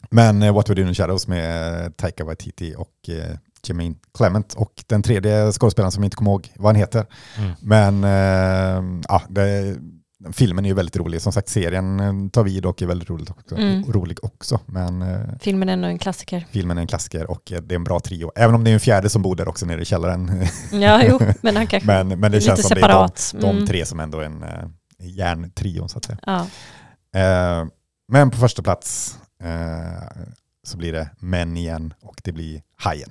[0.09, 4.83] men eh, What We Do In Shadows med Taika Waititi och eh, Jermaine Clement och
[4.87, 7.05] den tredje skådespelaren som jag inte kommer ihåg vad han heter.
[7.37, 7.51] Mm.
[7.61, 9.75] Men eh, ja, det,
[10.33, 11.21] filmen är ju väldigt rolig.
[11.21, 13.55] Som sagt, serien eh, tar vid och är väldigt rolig också.
[13.55, 13.91] Mm.
[13.91, 14.59] Rolig också.
[14.65, 16.45] Men eh, Filmen är ändå en klassiker.
[16.51, 18.31] filmen är en klassiker och eh, det är en bra trio.
[18.35, 20.47] Även om det är en fjärde som bor där också nere i källaren.
[20.71, 23.31] Ja, jo, men han kanske men, men det lite känns som separat.
[23.33, 23.67] det är de, de Mm.
[23.67, 24.49] tre som ändå är en uh,
[24.99, 26.17] järntrion så att säga.
[26.25, 26.47] Ja.
[27.19, 27.65] Eh,
[28.11, 30.23] men på första plats eh,
[30.63, 33.09] så blir det Män igen och det blir Hajen.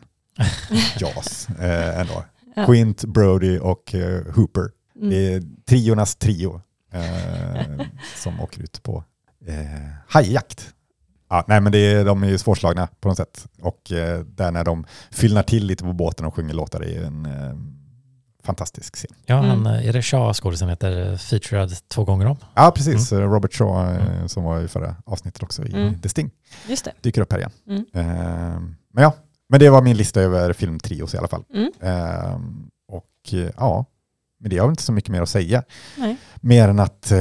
[0.98, 2.24] Jaws eh, ändå.
[2.56, 2.66] Ja.
[2.66, 4.70] Quint, Brody och eh, Hooper.
[4.96, 5.10] Mm.
[5.10, 6.60] Det är triornas trio
[6.92, 7.86] eh,
[8.16, 9.04] som åker ut på
[9.46, 9.54] eh,
[10.08, 10.74] hajjakt.
[11.28, 13.46] Ja, nej men det är, de är ju svårslagna på något sätt.
[13.62, 17.26] Och eh, där när de fyllnar till lite på båten och sjunger låtar är en
[17.26, 17.54] eh,
[18.44, 19.10] fantastisk scen.
[19.26, 19.48] Ja, Mm.
[19.50, 22.36] han, är det Shaw skådisen heter featured två gånger om?
[22.54, 23.12] Ja, precis.
[23.12, 26.00] Robert Shaw eh, som var i förra avsnittet också i Mm.
[26.00, 26.30] The Sting.
[26.68, 26.92] Just det.
[27.00, 27.52] Dyker upp här igen.
[27.68, 27.84] Mm.
[27.94, 28.60] Eh,
[28.92, 29.14] men ja,
[29.48, 31.44] men det var min lista över filmtrios i alla fall.
[31.54, 31.70] Mm.
[31.80, 32.40] Eh,
[32.88, 33.84] och eh, ja,
[34.40, 35.62] men det har inte så mycket mer att säga.
[35.96, 36.16] Nej.
[36.40, 37.18] Mer än att eh,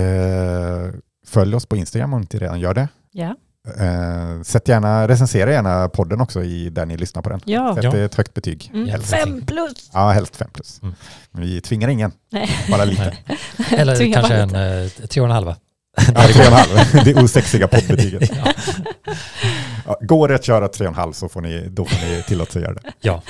[1.28, 2.88] följ oss på Instagram om ni inte redan gör det.
[3.12, 3.36] Ja.
[3.80, 7.42] Eh, sätt gärna, recensera gärna podden också i där ni lyssnar på den.
[7.46, 7.76] Ja.
[7.76, 7.98] Sätt Ja.
[7.98, 8.72] ett högt betyg.
[8.74, 9.02] Mm.
[9.02, 9.90] Fem plus!
[9.94, 10.80] Ja, helst fem plus.
[10.82, 10.96] Mm.
[11.32, 12.50] Men vi tvingar ingen, Nej.
[12.72, 13.18] bara lite.
[13.78, 15.02] Eller Tvinga kanske en lite.
[15.04, 15.56] eh, tre och en halva.
[15.98, 16.70] Ja, tre och en halv.
[17.06, 18.32] Det osexiga poddbetyget.
[18.46, 18.54] Ja.
[19.86, 22.24] Ja, går det att köra tre och en halv så får ni, då får ni
[22.24, 22.92] tillåta sig att göra det.
[23.02, 23.22] Ja.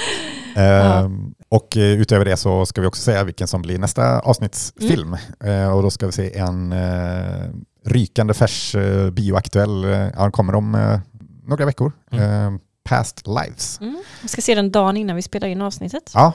[0.55, 5.17] Ehm, Och eh, utöver det så ska vi också säga vilken som blir nästa avsnittsfilm.
[5.43, 7.49] Eh, och då ska vi se en eh,
[7.85, 8.75] rykande färs
[9.11, 9.83] bioaktuell,
[10.15, 10.99] ja, den kommer om
[11.43, 11.91] några veckor.
[12.11, 12.59] Mm.
[12.83, 13.79] Past Lives.
[13.81, 14.03] Mm.
[14.21, 16.11] Jag ska se den dagen innan vi spelar in avsnittet.
[16.13, 16.33] Ja,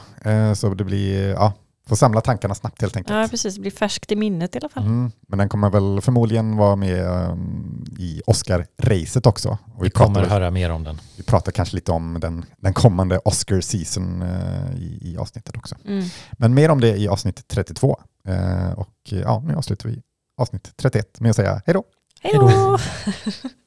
[0.54, 1.52] så det blir, ja,
[1.88, 3.16] får samla tankarna snabbt helt enkelt.
[3.18, 3.54] Ja, precis.
[3.54, 4.82] Det blir färskt i minnet i alla fall.
[4.82, 9.48] Mm, men den kommer väl förmodligen vara med um, i Oscar-racet också.
[9.74, 11.00] Och vi, Vi pratar, kommer väl- höra mer om den.
[11.16, 15.74] vi pratar kanske lite om den, den kommande Oscar-season eh, i, i avsnittet också.
[15.86, 16.04] Mm.
[16.32, 18.00] Men mer om det i avsnitt 32.
[18.28, 20.02] Eh, och ja, nu avslutar vi
[20.40, 21.84] avsnitt 31 med att säga hej då.
[22.20, 22.78] Hej då!